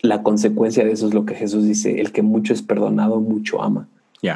[0.00, 3.62] la consecuencia de eso es lo que Jesús dice, el que mucho es perdonado, mucho
[3.62, 3.88] ama.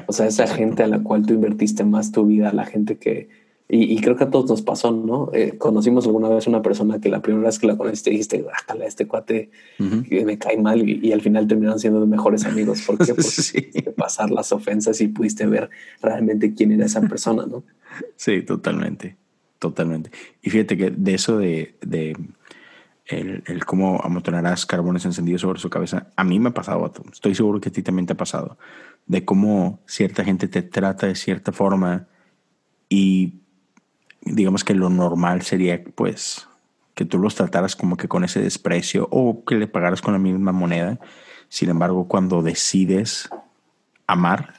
[0.07, 3.29] O sea, esa gente a la cual tú invertiste más tu vida, la gente que,
[3.71, 5.29] Y, creo que a todos nos pasó, ¿no?
[5.35, 8.87] Eh, conocimos alguna vez una persona que la primera vez que la conociste dijiste, bájala,
[8.87, 12.81] este cuate me cae mal y, al final terminaron siendo mejores amigos.
[12.81, 13.12] ¿Por qué?
[13.14, 15.69] Porque pasar las ofensas y pudiste ver
[16.01, 17.62] realmente quién era esa persona, ¿no?
[18.16, 19.16] Sí, totalmente,
[19.59, 20.11] totalmente.
[20.41, 22.16] Y fíjate que de eso de, de
[23.05, 27.35] el, el, cómo amontonarás carbones encendidos sobre su cabeza, a mí me ha pasado, estoy
[27.35, 28.57] seguro que a ti también te ha pasado,
[29.07, 32.07] de cómo cierta gente te trata de cierta forma
[32.89, 33.41] y
[34.33, 36.49] digamos que lo normal sería pues
[36.95, 40.18] que tú los trataras como que con ese desprecio o que le pagaras con la
[40.18, 40.99] misma moneda.
[41.49, 43.31] Sin embargo, cuando decides
[44.07, 44.55] amar,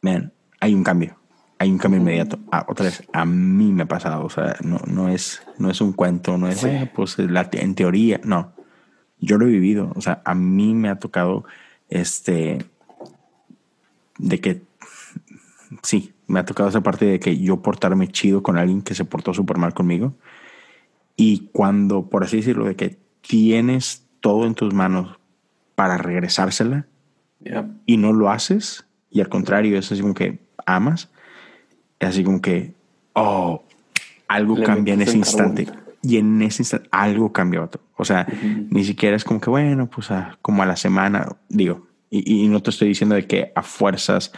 [0.00, 1.16] man, hay un cambio.
[1.60, 2.38] Hay un cambio inmediato.
[2.50, 4.24] Ah, otra vez, a mí me ha pasado.
[4.24, 7.74] O sea, no, no, es, no es un cuento, no es, eh, pues la, en
[7.74, 8.52] teoría, no.
[9.20, 9.92] Yo lo he vivido.
[9.94, 11.44] O sea, a mí me ha tocado
[11.88, 12.64] este,
[14.18, 14.62] de que,
[15.82, 19.04] sí, me ha tocado esa parte de que yo portarme chido con alguien que se
[19.04, 20.14] portó súper mal conmigo.
[21.16, 25.18] Y cuando, por así decirlo, de que tienes todo en tus manos
[25.74, 26.86] para regresársela
[27.86, 31.08] y no lo haces, y al contrario, es así como que amas,
[31.98, 32.74] es así como que,
[33.14, 33.64] oh,
[34.28, 35.66] algo cambia en ese instante.
[36.02, 37.68] Y en ese instante algo cambia.
[37.96, 38.26] O sea,
[38.70, 40.08] ni siquiera es como que, bueno, pues
[40.42, 44.32] como a la semana, digo, y, y, no te estoy diciendo de que a fuerzas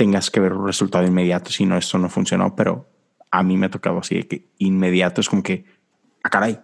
[0.00, 2.86] tengas que ver un resultado inmediato, si no, esto no funcionó, pero
[3.30, 5.66] a mí me ha tocado así de que inmediato es como que,
[6.22, 6.58] ah, caray,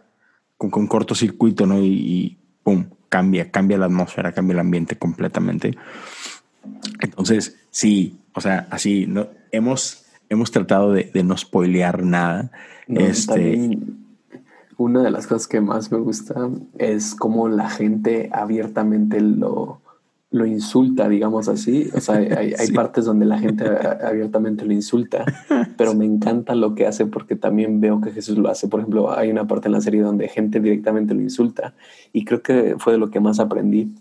[0.57, 1.79] con, con cortocircuito, ¿no?
[1.79, 5.77] Y, pum, cambia, cambia la atmósfera, cambia el ambiente completamente.
[6.99, 12.51] Entonces, sí, o sea, así, no, hemos, hemos tratado de, de no spoilear nada.
[12.89, 13.79] este,
[14.79, 19.83] una de las cosas que más me gusta es cómo la gente abiertamente lo,
[20.37, 21.89] lo insulta, digamos así.
[21.95, 25.25] O sea, hay, partes donde la gente abiertamente lo insulta,
[25.77, 28.69] pero me encanta lo que hace porque también veo que Jesús lo hace.
[28.69, 31.75] Por ejemplo, hay una parte en la serie donde gente directamente lo insulta
[32.13, 33.93] y creo que fue de lo que más aprendí.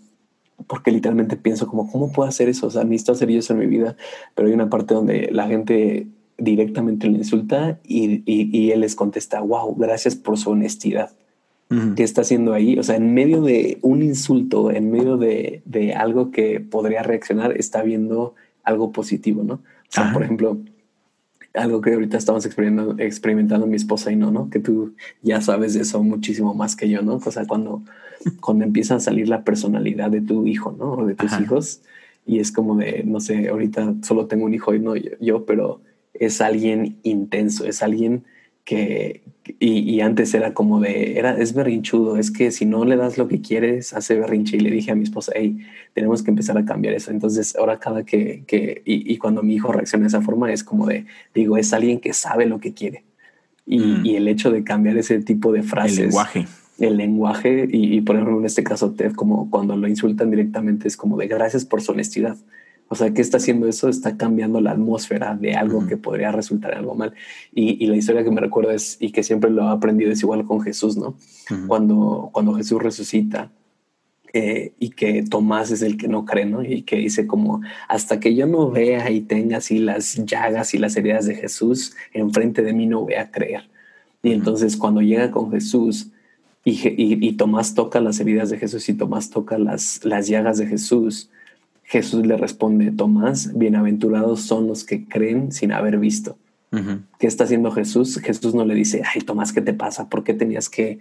[0.66, 2.68] Porque literalmente pienso como, ¿cómo puedo hacer eso?
[2.68, 3.96] O sea, necesito hacer eso en mi vida.
[4.34, 6.06] Pero hay una parte donde la gente
[6.38, 11.10] directamente lo insulta y, y él les contesta, wow, gracias por su honestidad
[11.68, 12.78] que está haciendo ahí.
[12.78, 17.56] O sea, en medio de un insulto, en medio de, de algo que podría reaccionar,
[17.56, 19.54] está viendo algo positivo, ¿no?
[19.54, 20.58] O sea, por ejemplo,
[21.54, 24.50] algo que ahorita estamos experimentando, experimentando mi esposa y no, ¿no?
[24.50, 27.16] Que tú ya sabes de eso muchísimo más que yo, ¿no?
[27.16, 27.82] O sea, cuando,
[28.40, 30.92] cuando empieza a salir la personalidad de tu hijo, ¿no?
[30.92, 31.80] O de tus hijos,
[32.26, 35.80] y es como de, no sé, ahorita solo tengo un hijo y no yo pero
[36.12, 38.24] es alguien intenso, es alguien
[38.66, 39.22] que,
[39.60, 43.28] y, antes era como de, era, es berrinchudo, es que si no le das lo
[43.28, 44.56] que quieres, hace berrinche.
[44.56, 45.56] Y le dije a mi esposa, hey,
[45.94, 47.12] tenemos que empezar a cambiar eso.
[47.12, 50.86] Entonces, ahora cada que, que y, cuando mi hijo reacciona de esa forma, es como
[50.86, 53.04] de, digo, es alguien que sabe lo que quiere.
[53.64, 54.06] Y, mm.
[54.06, 55.98] y el hecho de cambiar ese tipo de frases.
[55.98, 56.46] El lenguaje.
[56.80, 60.88] El lenguaje, y, y por ejemplo, en este caso, Ted, como cuando lo insultan directamente,
[60.88, 62.36] es como de gracias por su honestidad.
[62.88, 63.88] O sea, ¿qué está haciendo eso?
[63.88, 67.14] Está cambiando la atmósfera de algo que podría resultar algo mal.
[67.52, 70.44] Y, la historia que me recuerda es, y que siempre lo he aprendido, es igual
[70.44, 71.16] con Jesús, ¿no?
[71.66, 73.50] cuando, cuando Jesús resucita
[74.32, 76.62] eh, y que Tomás es el que no cree, ¿no?
[76.62, 80.78] Y que dice como, hasta que yo no vea y tenga así las llagas y
[80.78, 83.68] las heridas de Jesús enfrente de mí, no voy a creer.
[84.22, 86.10] Y entonces cuando llega con Jesús,
[86.64, 86.80] y,
[87.24, 91.30] y, Tomás toca las heridas de Jesús y Tomás toca las, las llagas de Jesús,
[91.86, 96.36] Jesús le responde, Tomás, bienaventurados son los que creen sin haber visto.
[97.18, 98.18] ¿Qué está haciendo Jesús?
[98.18, 100.10] Jesús no le dice, ay, Tomás, ¿qué te pasa?
[100.10, 100.98] ¿Por qué tenías que,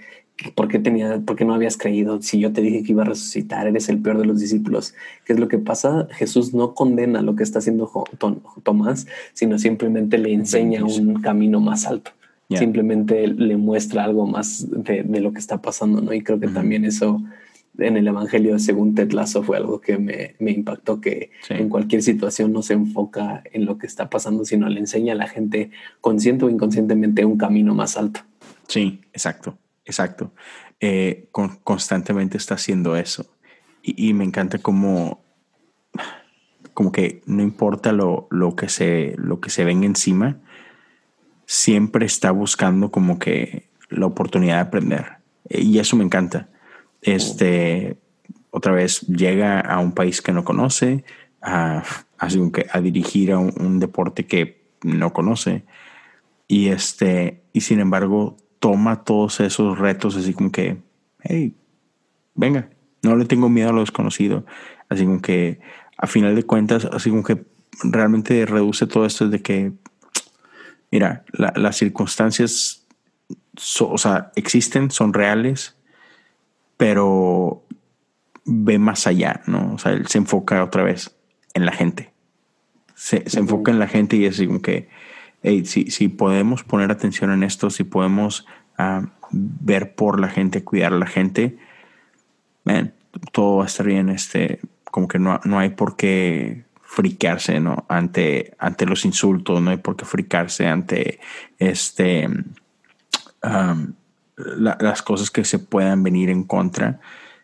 [0.54, 2.22] por qué tenía, por qué no habías creído?
[2.22, 4.94] Si yo te dije que iba a resucitar, eres el peor de los discípulos.
[5.26, 6.08] ¿Qué es lo que pasa?
[6.12, 7.92] Jesús no condena lo que está haciendo
[8.64, 12.12] Tomás, sino simplemente le enseña un camino más alto.
[12.50, 16.14] Simplemente le muestra algo más de, lo que está pasando, ¿no?
[16.14, 17.22] Y creo que también eso
[17.78, 19.12] en el Evangelio según Ted
[19.44, 23.78] fue algo que me, me impactó, que en cualquier situación no se enfoca en lo
[23.78, 25.72] que está pasando, sino le enseña a la gente
[26.02, 28.22] consciente o inconscientemente un camino más alto.
[28.68, 30.32] Sí, exacto, exacto.
[30.80, 31.30] Eh,
[31.64, 33.26] constantemente está haciendo eso.
[33.82, 35.24] Y, me encanta cómo,
[36.74, 40.40] como que no importa lo, lo, que se, lo que se venga encima,
[41.46, 45.06] siempre está buscando como que la oportunidad de aprender.
[45.48, 46.50] Y eso me encanta
[47.06, 47.98] este,
[48.50, 51.04] otra vez llega a un país que no conoce,
[51.42, 51.84] a,
[52.18, 55.66] a dirigir a un, deporte que no conoce.
[56.48, 60.78] Y este, y sin embargo, toma todos esos retos así como que,
[61.22, 61.56] hey,
[62.34, 62.70] venga,
[63.04, 64.46] no le tengo miedo a lo desconocido.
[64.90, 65.60] Así como que,
[65.98, 67.46] a final de cuentas, así como que
[67.84, 69.74] realmente reduce todo esto de que,
[70.92, 72.86] mira, las circunstancias,
[73.80, 75.76] o sea, existen, son reales,
[76.78, 77.64] pero
[78.46, 79.74] ve más allá, ¿no?
[79.74, 81.16] O sea, él se enfoca otra vez
[81.54, 82.12] en la gente.
[82.94, 84.88] Se, enfoca en la gente y es como que,
[85.44, 88.46] hey, si, si podemos poner atención en esto, si podemos
[88.78, 91.58] ah, ver por la gente, cuidar a la gente,
[93.32, 94.10] todo va a estar bien.
[94.10, 94.60] Este,
[94.96, 97.86] como que no, no hay por qué friquearse ¿no?
[97.90, 101.20] ante, ante los insultos, no hay por qué fricarse ante
[101.60, 102.30] este,
[104.38, 107.00] las cosas que se puedan venir en contra.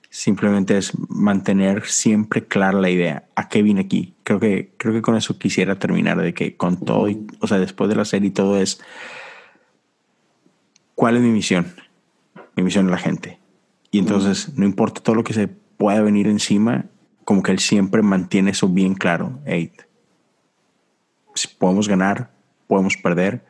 [0.10, 3.26] Simplemente es mantener siempre clara la idea.
[3.36, 4.14] ¿A qué vine aquí?
[4.24, 7.08] Creo que, creo que con eso quisiera terminar, de que con todo,
[7.40, 8.82] o sea, después de la serie todo es,
[10.96, 11.74] ¿cuál es mi misión?
[12.56, 13.40] Mi misión es la gente.
[13.90, 16.86] Y entonces, no importa todo lo que se pueda venir encima,
[17.24, 19.40] como que él siempre mantiene eso bien claro.
[21.36, 22.32] si podemos ganar,
[22.68, 23.46] podemos perder,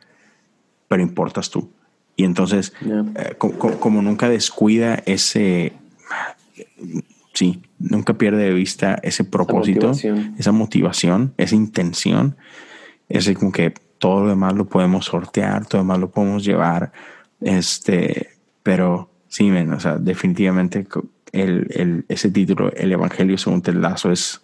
[0.87, 1.71] pero importas tú.
[2.15, 2.73] Y entonces,
[3.15, 5.73] eh, como, nunca descuida ese,
[7.33, 9.91] sí, nunca pierde de vista ese propósito,
[10.37, 12.35] esa motivación, esa, intención,
[13.09, 16.91] ese como que todo lo demás lo podemos sortear, todo lo demás lo podemos llevar,
[17.39, 18.31] este,
[18.61, 20.85] pero sí, o sea, definitivamente
[21.31, 24.41] el, ese título, El Evangelio según Ted Lazo, es.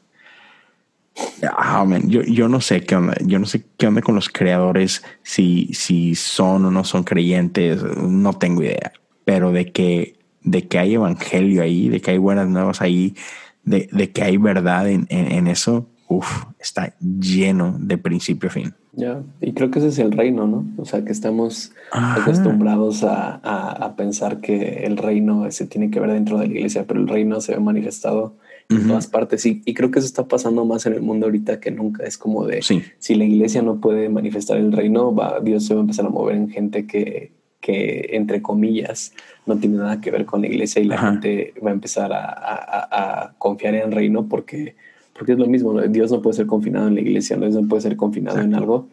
[1.43, 3.15] Ah, yo, yo no sé qué onda.
[3.23, 7.81] Yo no sé qué onda con los creadores, si, si son o no son creyentes,
[7.83, 8.91] no tengo idea.
[9.25, 13.15] Pero de que, de que hay evangelio ahí, de que hay buenas nuevas ahí,
[13.63, 18.73] de, de que hay verdad en, en, eso, uff, está lleno de principio a fin.
[18.93, 20.65] Ya, y creo que ese es el reino, ¿no?
[20.77, 26.11] O sea, que estamos acostumbrados a, a, pensar que el reino se tiene que ver
[26.11, 28.35] dentro de la iglesia, pero el reino se ve manifestado
[28.69, 29.45] en todas partes.
[29.45, 32.03] Y, y, creo que eso está pasando más en el mundo ahorita que nunca.
[32.03, 35.79] Es como de si la iglesia no puede manifestar el reino, va, Dios se va
[35.79, 39.13] a empezar a mover en gente que, que entre comillas,
[39.45, 42.25] no tiene nada que ver con la iglesia y la gente va a empezar a,
[42.25, 44.75] a, a confiar en el reino porque
[45.17, 47.81] porque es lo mismo, Dios no puede ser confinado en la iglesia, Dios no puede
[47.81, 48.87] ser confinado en algo.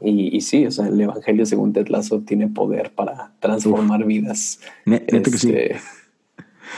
[0.00, 4.60] Y, y, sí, o sea, el Evangelio según Ted Lasso tiene poder para transformar vidas.
[4.86, 5.76] Este,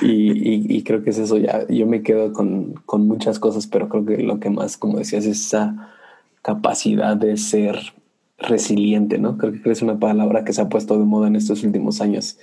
[0.01, 1.67] y, y, creo que es eso ya.
[1.69, 5.27] Yo me quedo con, con, muchas cosas, pero creo que lo que más, como decías,
[5.27, 5.91] es esa
[6.41, 7.79] capacidad de ser
[8.39, 9.39] resiliente, ¿no?
[9.39, 12.39] Creo que es una palabra que se ha puesto de moda en estos últimos años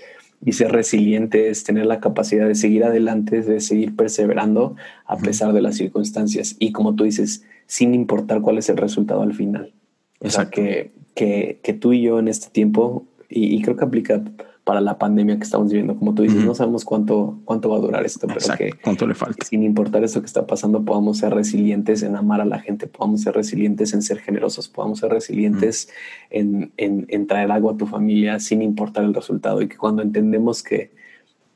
[0.45, 4.75] y ser resiliente es tener la capacidad de seguir adelante, de seguir perseverando
[5.05, 9.21] a pesar de las circunstancias y como tú dices, sin importar cuál es el resultado
[9.21, 9.73] al final.
[10.21, 13.85] O sea, que, que, que, tú y yo en este tiempo, y, y creo que
[13.85, 14.21] aplica
[14.69, 15.95] para la pandemia que estamos viviendo.
[15.97, 19.15] Como tú dices, no sabemos cuánto, cuánto va a durar esto, pero que cuánto le
[19.15, 19.43] falta.
[19.43, 23.21] Sin importar esto que está pasando, podamos ser resilientes en amar a la gente, podamos
[23.21, 25.89] ser resilientes en ser generosos, podamos ser resilientes
[26.29, 29.59] en, en, traer algo a tu familia sin importar el resultado.
[29.63, 30.91] Y que cuando entendemos que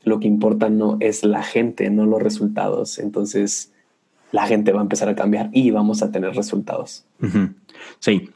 [0.02, 3.72] lo que importa no es la gente, no los resultados, entonces
[4.32, 7.06] la gente va a empezar a cambiar y vamos a tener resultados.
[8.00, 8.28] Sí.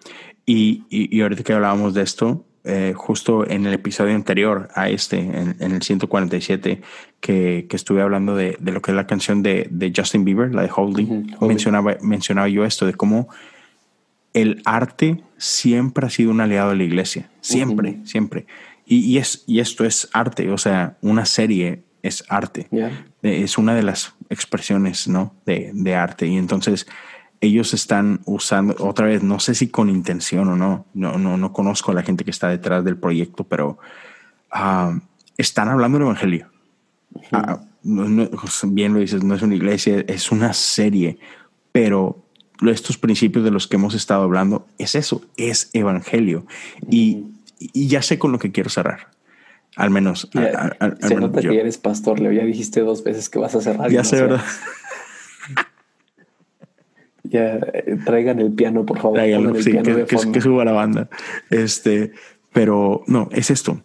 [0.47, 4.89] Y, y, y ahorita que hablábamos de esto, eh, justo en el episodio anterior a
[4.89, 6.83] este, en, el 147,
[7.21, 10.55] que, que estuve hablando de, de, lo que es la canción de, de Justin Bieber,
[10.55, 13.29] la de Holding, mencionaba, mencionaba yo esto, de cómo
[14.35, 18.47] el arte siempre ha sido un aliado de la iglesia, siempre, siempre.
[18.85, 22.69] Y, y, es, y esto es arte, o sea, una serie es arte,
[23.23, 25.35] es una de las expresiones ¿no?
[25.47, 26.27] de, de arte.
[26.27, 26.87] Y entonces
[27.41, 31.53] ellos están usando, otra vez, no sé si con intención o no, no, no, no
[31.53, 33.79] conozco a la gente que está detrás del proyecto, pero
[34.51, 34.99] ah,
[35.37, 36.49] están hablando del Evangelio.
[37.33, 41.19] Ah, bien lo dices, no es una iglesia, es una serie,
[41.73, 42.25] pero
[42.67, 46.45] estos principios de los que hemos estado hablando es eso, es Evangelio.
[46.91, 47.25] Y,
[47.59, 49.09] y ya sé con lo que quiero cerrar.
[49.77, 50.29] Al menos.
[50.33, 53.91] se nota que eres pastor, le ya dijiste dos veces que vas a cerrar.
[53.93, 54.43] Ya sé, ¿verdad?
[57.31, 59.19] Ya, eh, traigan el piano, por favor.
[59.21, 61.09] que, suba la banda.
[61.51, 62.13] Este,
[62.53, 63.83] pero no, es esto.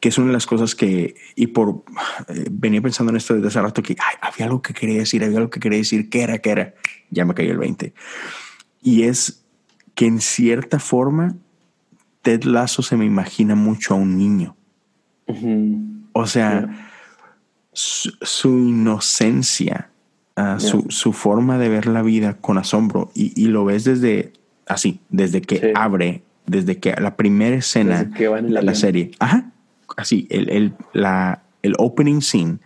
[0.00, 1.84] Que es una de las cosas que, y por,
[2.28, 5.38] eh, venía pensando en esto desde hace rato, que había algo que quería decir, había
[5.38, 6.38] algo que quería decir, ¿qué era?
[6.38, 6.74] ¿Qué era?
[7.10, 7.92] Ya me cayó el 20.
[8.82, 9.44] Y es
[9.94, 11.34] que en cierta forma,
[12.22, 14.56] Ted Lasso se me imagina mucho a un niño.
[16.12, 16.68] O sea,
[17.72, 19.90] su inocencia,
[20.58, 24.32] su, forma de ver la vida con asombro y, lo ves desde
[24.66, 29.12] así, desde que abre, desde que la primera escena de la serie.
[29.18, 29.50] Ajá,
[29.96, 32.58] así, el, el, la, el opening scene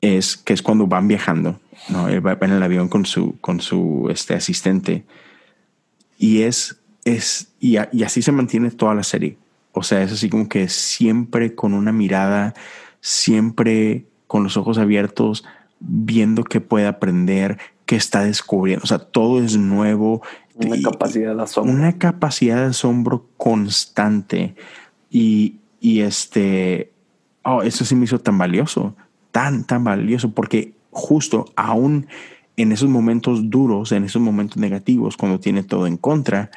[0.00, 2.08] es que es cuando van viajando, ¿no?
[2.08, 5.04] Él va en el avión con su, con su este, asistente
[6.18, 9.36] y es es, y, y así se mantiene toda la serie.
[9.72, 12.54] O sea, es así como que siempre con una mirada,
[13.00, 15.44] siempre con los ojos abiertos,
[15.80, 18.84] viendo que puede aprender, que está descubriendo.
[18.84, 20.22] O sea, todo es nuevo.
[20.54, 21.74] Una capacidad de asombro.
[21.74, 24.54] Una capacidad de asombro constante.
[25.10, 26.92] Y, y este,
[27.42, 28.94] oh, eso sí me hizo tan valioso,
[29.32, 32.06] tan, tan valioso, porque justo aún
[32.56, 36.50] en esos momentos duros, en esos momentos negativos, cuando tiene todo en contra,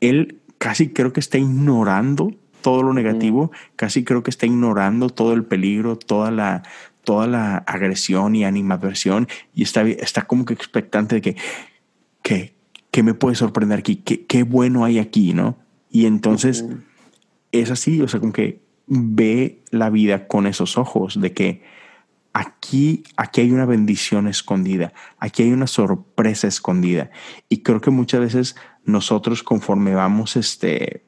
[0.00, 5.32] él casi creo que está ignorando todo lo negativo, casi creo que está ignorando todo
[5.32, 6.62] el peligro, toda la,
[7.04, 11.36] toda la agresión y animadversión y está, está como que expectante de que,
[12.22, 12.54] que,
[12.90, 15.56] que me puede sorprender aquí, qué, bueno hay aquí, ¿no?
[15.90, 16.64] Y entonces
[17.50, 21.62] es así, o sea, como que ve la vida con esos ojos de que
[22.32, 27.10] aquí, aquí hay una bendición escondida, aquí hay una sorpresa escondida.
[27.48, 31.04] Y creo que muchas veces nosotros conforme vamos este,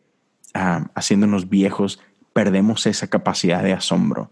[0.55, 2.01] uh, haciéndonos viejos,
[2.33, 4.31] perdemos esa capacidad de asombro.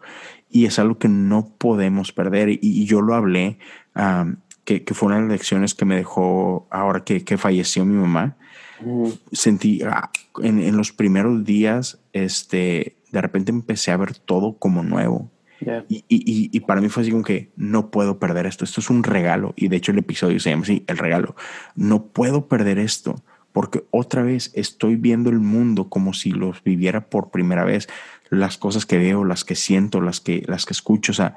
[0.52, 2.50] Y es algo que no podemos perder.
[2.50, 3.58] Y, y yo lo hablé,
[3.96, 7.84] um, que, que, fue una de las lecciones que me dejó ahora que, que falleció
[7.84, 8.36] mi mamá.
[8.80, 9.08] Mm.
[9.32, 14.82] Sentí uh, en, en, los primeros días, este, de repente empecé a ver todo como
[14.82, 15.30] nuevo.
[15.60, 15.84] Yeah.
[15.88, 18.64] Y, y, y, para mí fue así como que no puedo perder esto.
[18.64, 19.54] Esto es un regalo.
[19.56, 21.36] Y de hecho el episodio se llama así, el regalo.
[21.76, 23.22] No puedo perder esto
[23.52, 27.88] porque otra vez estoy viendo el mundo como si los viviera por primera vez,
[28.30, 31.36] las cosas que veo, las que siento, las que, las que escucho, o sea,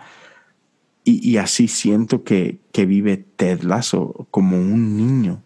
[1.03, 5.43] y, y así siento que, que vive Ted Lasso como un niño,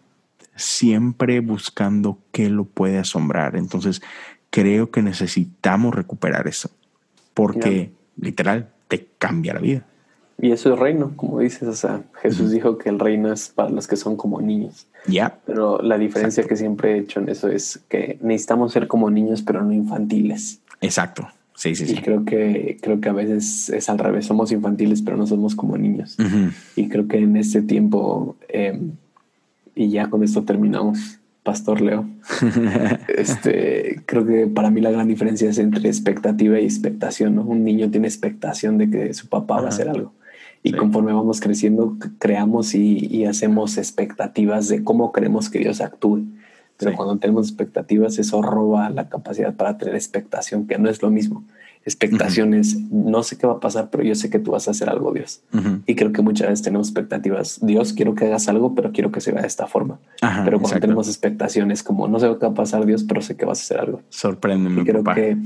[0.56, 3.56] siempre buscando qué lo puede asombrar.
[3.56, 4.00] Entonces,
[4.50, 6.70] creo que necesitamos recuperar eso,
[7.34, 7.90] porque yeah.
[8.16, 9.86] literal te cambia la vida.
[10.40, 11.68] Y eso es reino, como dices.
[11.68, 12.54] O sea, Jesús uh -huh.
[12.54, 14.86] dijo que el reino es para los que son como niños.
[15.06, 15.12] Ya.
[15.12, 15.38] Yeah.
[15.46, 16.48] Pero la diferencia Exacto.
[16.48, 20.60] que siempre he hecho en eso es que necesitamos ser como niños, pero no infantiles.
[20.80, 21.28] Exacto.
[21.54, 21.96] Sí, sí, y sí.
[21.96, 24.24] creo que creo que a veces es al revés.
[24.24, 26.16] Somos infantiles, pero no somos como niños.
[26.18, 26.52] Uh -huh.
[26.76, 28.80] Y creo que en este tiempo, eh,
[29.74, 32.06] y ya con esto terminamos, Pastor Leo.
[33.08, 37.34] este, creo que para mí la gran diferencia es entre expectativa y expectación.
[37.34, 37.42] ¿no?
[37.42, 40.12] Un niño tiene expectación de que su papá va a hacer algo.
[40.62, 40.76] Y sí.
[40.76, 46.24] conforme vamos creciendo, creamos y, y, hacemos expectativas de cómo queremos que Dios actúe.
[46.76, 46.96] Pero sí.
[46.96, 51.44] cuando tenemos expectativas, eso roba la capacidad para tener expectación, que no es lo mismo.
[51.84, 53.10] Expectaciones, uh -huh.
[53.10, 55.12] no sé qué va a pasar, pero yo sé que tú vas a hacer algo,
[55.12, 55.40] Dios.
[55.52, 55.82] Uh -huh.
[55.86, 57.58] Y creo que muchas veces tenemos expectativas.
[57.62, 59.98] Dios, quiero que hagas algo, pero quiero que se vea de esta forma.
[60.20, 60.86] Ajá, pero cuando exacto.
[60.86, 63.62] tenemos expectaciones, como no sé qué va a pasar, Dios, pero sé que vas a
[63.62, 64.02] hacer algo.
[64.10, 65.14] Sorpréndeme, y creo papá.
[65.14, 65.36] que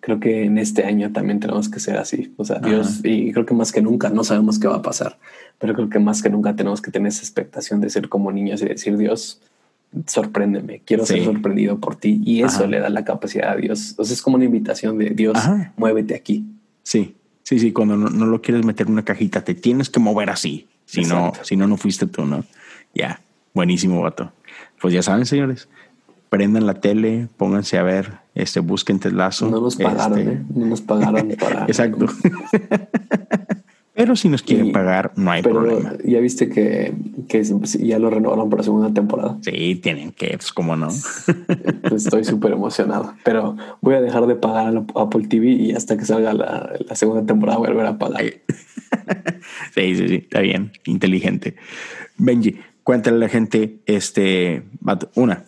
[0.00, 2.32] creo que en este año también tenemos que ser así.
[2.36, 5.18] O sea, Dios, y creo que más que nunca no sabemos qué va a pasar,
[5.58, 8.62] pero creo que más que nunca tenemos que tener esa expectación de ser como niños
[8.62, 9.40] y decir, Dios,
[10.06, 11.14] sorpréndeme, quiero sí.
[11.14, 12.20] ser sorprendido por ti.
[12.24, 12.66] Y eso Ajá.
[12.66, 13.90] le da la capacidad a Dios.
[13.90, 15.72] Entonces es como una invitación de Dios, Ajá.
[15.76, 16.44] muévete aquí.
[16.82, 17.72] Sí, sí, sí.
[17.72, 20.68] Cuando no, no, lo quieres meter en una cajita, te tienes que mover así.
[20.86, 21.38] Si Exacto.
[21.38, 22.44] no, si no, no fuiste tú, ¿no?
[22.94, 23.20] Ya,
[23.54, 24.32] buenísimo, vato.
[24.80, 25.68] Pues ya saben, señores,
[26.28, 29.50] prendan la tele, pónganse a ver, este, busquen Teslazo.
[29.50, 30.32] No nos pagaron, este...
[30.32, 30.42] ¿eh?
[30.54, 31.64] No nos pagaron para.
[31.66, 32.06] Exacto.
[34.00, 35.92] Pero si nos quieren y, pagar, no hay pero problema.
[36.02, 36.94] Ya viste que,
[37.28, 37.44] que,
[37.80, 39.36] ya lo renovaron para segunda temporada.
[39.42, 40.88] Sí, tienen que, pues cómo no.
[41.94, 43.12] Estoy súper emocionado.
[43.24, 46.96] Pero voy a dejar de pagar a Apple TV y hasta que salga la, la
[46.96, 48.22] segunda temporada voy a volver a pagar.
[48.24, 48.32] Sí,
[49.94, 51.56] sí, sí, está bien, inteligente.
[52.16, 54.62] Benji, cuéntale a la gente, este,
[55.14, 55.44] una,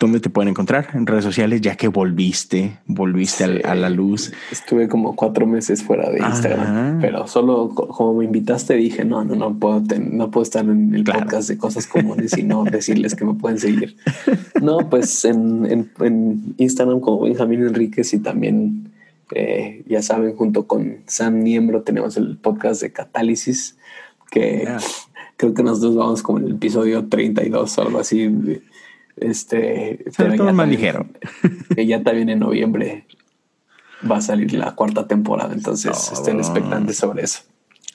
[0.00, 0.88] ¿Dónde te pueden encontrar?
[0.94, 4.32] En redes sociales, ya que volviste, volviste sí, a, la luz.
[4.50, 6.98] Estuve como cuatro meses fuera de Instagram, Ajá.
[7.02, 11.04] pero solo como me invitaste dije, no, no, no puedo, no puedo estar en el
[11.04, 11.20] claro.
[11.20, 13.94] podcast de cosas comunes y no decirles que me pueden seguir.
[14.62, 18.90] No, pues en, en, en Instagram como Benjamín Enríquez y también,
[19.34, 23.76] eh, ya saben, junto con Sam Niembro tenemos el podcast de Catálisis,
[24.30, 24.78] que yeah.
[25.36, 28.62] creo que nosotros vamos como en el episodio 32 o algo así.
[29.16, 31.06] Este, pero todo más ligero.
[31.74, 33.06] Que ya también en noviembre
[34.08, 36.14] va a salir la cuarta temporada, entonces oh.
[36.14, 37.42] estén expectantes sobre eso.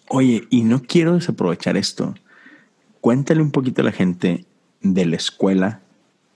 [0.07, 2.13] Oye, y no quiero desaprovechar esto.
[3.01, 4.45] Cuéntale un poquito a la gente
[4.82, 5.82] de la escuela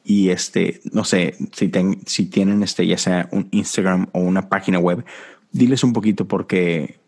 [0.03, 4.49] y este, no sé, si, ten, si tienen este, ya sea un Instagram o una
[4.49, 5.05] página web,
[5.51, 6.99] diles un poquito porque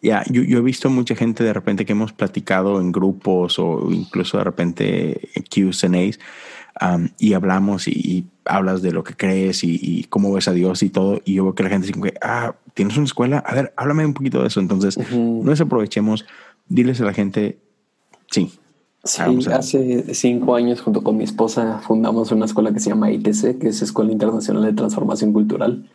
[0.00, 3.90] ya, yo, yo, he visto mucha gente de repente que hemos platicado en grupos o
[3.90, 6.20] incluso de repente en Q&A's
[6.80, 10.52] um, y hablamos y, y, hablas de lo que crees y, y, cómo ves a
[10.52, 11.20] Dios y todo.
[11.24, 13.38] Y yo veo que la gente dice que, ah, ¿tienes una escuela?
[13.38, 14.60] A ver, háblame un poquito de eso.
[14.60, 15.42] Entonces, uh -huh.
[15.42, 16.24] no desaprovechemos,
[16.66, 17.58] diles a la gente,
[18.30, 18.58] sí,
[19.04, 19.22] Sí,
[19.52, 23.68] hace cinco años junto con mi esposa fundamos una escuela que se llama ITC, que
[23.68, 25.88] es Escuela Internacional de Transformación Cultural.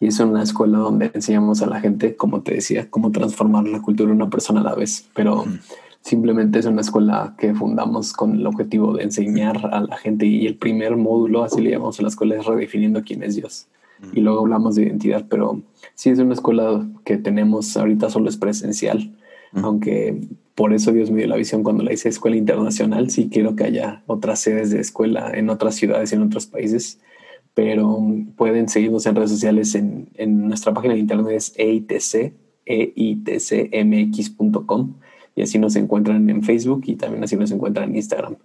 [0.00, 3.82] Y es una escuela donde enseñamos a la gente, como te decía, cómo transformar la
[3.82, 5.08] cultura de una persona a la vez.
[5.14, 5.44] Pero
[6.00, 10.26] simplemente es una escuela que fundamos con el objetivo de enseñar a la gente.
[10.26, 13.68] Y el primer módulo, así le llamamos a la escuela, es redefiniendo quién es Dios.
[14.12, 15.60] Y luego hablamos de identidad, pero
[15.94, 19.16] sí es una escuela que tenemos ahorita solo es presencial.
[19.54, 23.10] Aunque por eso Dios me dio la visión cuando la hice escuela internacional.
[23.10, 27.00] Sí quiero que haya otras sedes de escuela en otras ciudades y en otros países
[27.58, 27.98] pero
[28.36, 32.32] pueden seguirnos en redes sociales en, en nuestra página de internet es eitc,
[32.64, 34.94] eitcmx.com
[35.38, 38.36] y así nos encuentran en Facebook y también así nos encuentran en Instagram.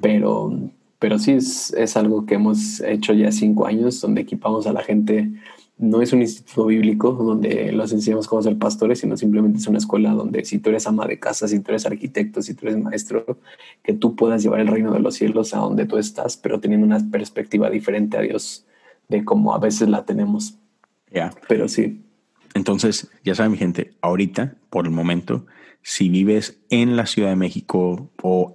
[0.00, 0.58] Pero,
[0.98, 4.82] pero sí es, es algo que hemos hecho ya cinco años donde equipamos a la
[4.82, 5.30] gente
[5.78, 9.78] no es un instituto bíblico donde los enseñamos cómo ser pastores, sino simplemente es una
[9.78, 12.82] escuela donde si tú eres ama de casa, si tú eres arquitecto, si tú eres
[12.82, 13.38] maestro,
[13.82, 16.86] que tú puedas llevar el reino de los cielos a donde tú estás, pero teniendo
[16.86, 18.64] una perspectiva diferente a Dios
[19.08, 20.54] de cómo a veces la tenemos.
[21.12, 21.32] Ya.
[21.46, 22.00] Pero sí.
[22.54, 25.44] Entonces, ya saben, mi gente, ahorita, por el momento,
[25.88, 28.54] si vives en la Ciudad de México o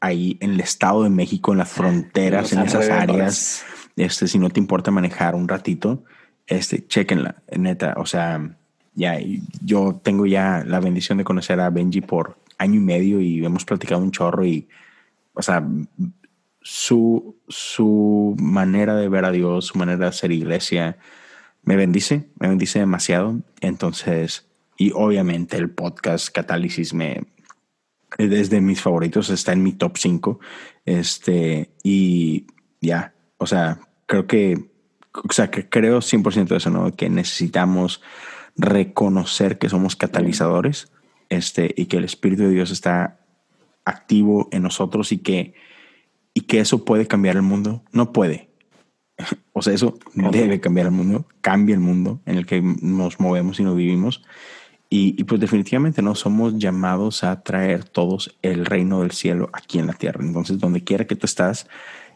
[0.00, 3.64] ahí en el Estado de México, en las fronteras, en esas áreas,
[3.96, 6.04] este, si no te importa manejar un ratito,
[6.46, 7.94] este, chequenla, neta.
[7.96, 8.58] O sea,
[8.92, 9.18] ya
[9.64, 13.64] yo tengo ya la bendición de conocer a Benji por año y medio y hemos
[13.64, 14.68] platicado un chorro y,
[15.32, 15.66] o sea,
[16.60, 20.98] su, su manera de ver a Dios, su manera de hacer iglesia,
[21.62, 23.40] me bendice, me bendice demasiado.
[23.62, 24.46] Entonces,
[24.76, 27.24] y obviamente el podcast Catálisis me,
[28.18, 30.40] desde mis favoritos, está en mi top 5.
[30.84, 32.46] Este, y
[32.80, 34.76] ya, o sea, creo que
[35.24, 36.94] o sea, que creo 100% de eso, ¿no?
[36.94, 38.02] Que necesitamos
[38.56, 40.90] reconocer que somos catalizadores
[41.28, 43.20] este, y que el Espíritu de Dios está
[43.84, 45.54] activo en nosotros y que,
[46.34, 47.82] y que eso puede cambiar el mundo.
[47.92, 48.50] No puede.
[49.58, 53.58] O sea, eso debe cambiar el mundo, cambia el mundo en el que nos movemos
[53.58, 54.22] y nos vivimos.
[54.88, 59.88] Y, pues definitivamente no somos llamados a traer todos el reino del cielo aquí en
[59.88, 60.24] la tierra.
[60.24, 61.66] Entonces, donde quiera que tú estás,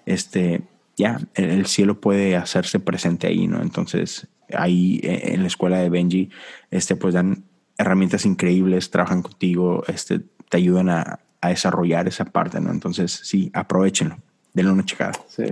[0.07, 0.63] este,
[0.97, 3.61] ya el cielo puede hacerse presente ahí, ¿no?
[3.61, 6.31] Entonces, ahí eh, en la escuela de Benji,
[6.71, 7.43] este, pues dan
[7.77, 12.71] herramientas increíbles, trabajan contigo, este, te ayudan a, desarrollar esa parte, ¿no?
[12.71, 14.19] Entonces, sí, aprovechenlo,
[14.53, 15.13] denle una checada.
[15.27, 15.45] Sí.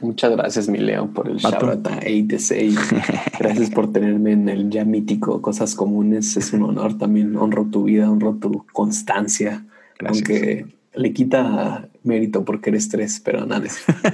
[0.00, 2.00] Muchas gracias, mi Leo, por el Shabbat a
[3.38, 6.36] Gracias por tenerme en el ya mítico Cosas Comunes.
[6.36, 7.34] Es un honor también.
[7.36, 9.64] Honro tu vida, honro tu constancia.
[10.04, 10.66] Aunque
[10.96, 13.66] le quita mérito porque eres tres, pero nada,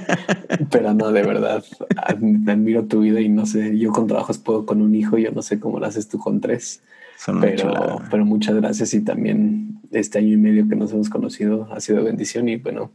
[0.69, 1.63] pero no, de verdad,
[1.95, 5.41] admiro tu vida y no sé, yo con trabajos puedo con un hijo, yo no
[5.41, 6.81] sé cómo lo haces tú con tres,
[7.39, 11.79] pero, pero muchas gracias y también este año y medio que nos hemos conocido ha
[11.79, 12.91] sido bendición y bueno,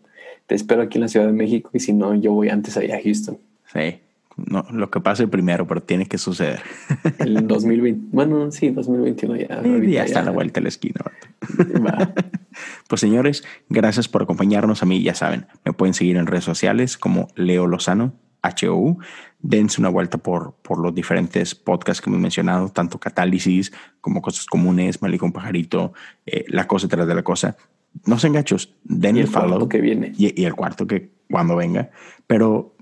[0.49, 2.96] te espero aquí en la Ciudad de México y si no, yo voy antes allá
[2.96, 3.38] a Houston.
[3.72, 4.01] Sí,
[4.36, 6.61] no, lo que pase primero, pero tiene que suceder.
[7.18, 9.62] El 2020, bueno, sí, 2021 ya.
[9.62, 11.01] ya está la vuelta de la esquina.
[12.88, 14.82] Pues señores, gracias por acompañarnos.
[14.82, 18.99] A mí ya saben, me pueden seguir en redes sociales como Leo Lozano, HOU.
[19.38, 24.46] Dense una vuelta por, por los diferentes podcasts que hemos mencionado, tanto Catálisis como Cosas
[24.46, 25.92] Comunes, Malí con Pajarito,
[26.26, 27.57] eh, La Cosa tras de la Cosa.
[28.07, 29.68] No sean gachos, denle el follow.
[29.68, 30.12] que viene.
[30.16, 31.91] Y, y el cuarto que cuando venga.
[32.26, 32.76] Pero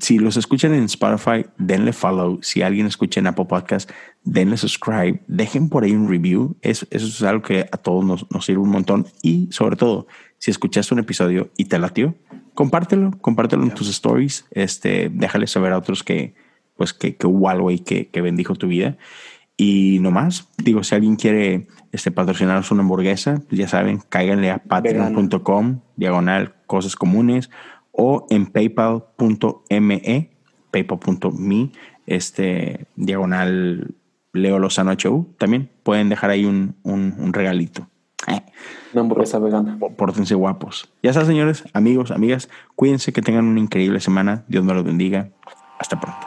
[0.00, 2.38] si los escuchan en Spotify, denle follow.
[2.42, 3.90] Si alguien escucha en Apple Podcast,
[4.24, 5.22] denle subscribe.
[5.26, 6.56] Dejen por ahí un review.
[6.62, 9.06] Eso, eso es algo que a todos nos, nos, sirve un montón.
[9.22, 10.06] Y sobre todo,
[10.38, 12.14] si escuchaste un episodio y te latió,
[12.54, 14.46] compártelo, compártelo en tus stories.
[14.50, 16.34] Este, déjale saber a otros que,
[16.76, 18.96] pues, que, que hubo algo y que, que bendijo tu vida.
[19.58, 21.66] Y no más, digo, si alguien quiere
[21.96, 27.48] este, patrocinaros una hamburguesa, ya saben, cáiganle a patreon.com, diagonal, cosas comunes
[27.90, 30.30] o en paypal.me,
[30.70, 31.72] paypal.me,
[32.06, 33.94] este diagonal
[34.34, 35.34] Leo Lozano HU.
[35.38, 37.88] También pueden dejar ahí un, un, regalito.
[38.92, 39.78] Una hamburguesa vegana.
[39.96, 40.92] Pórtense guapos.
[41.02, 44.44] Ya está, señores, amigos, amigas, cuídense que tengan una increíble semana.
[44.48, 45.30] Dios me los bendiga.
[45.78, 46.26] Hasta pronto.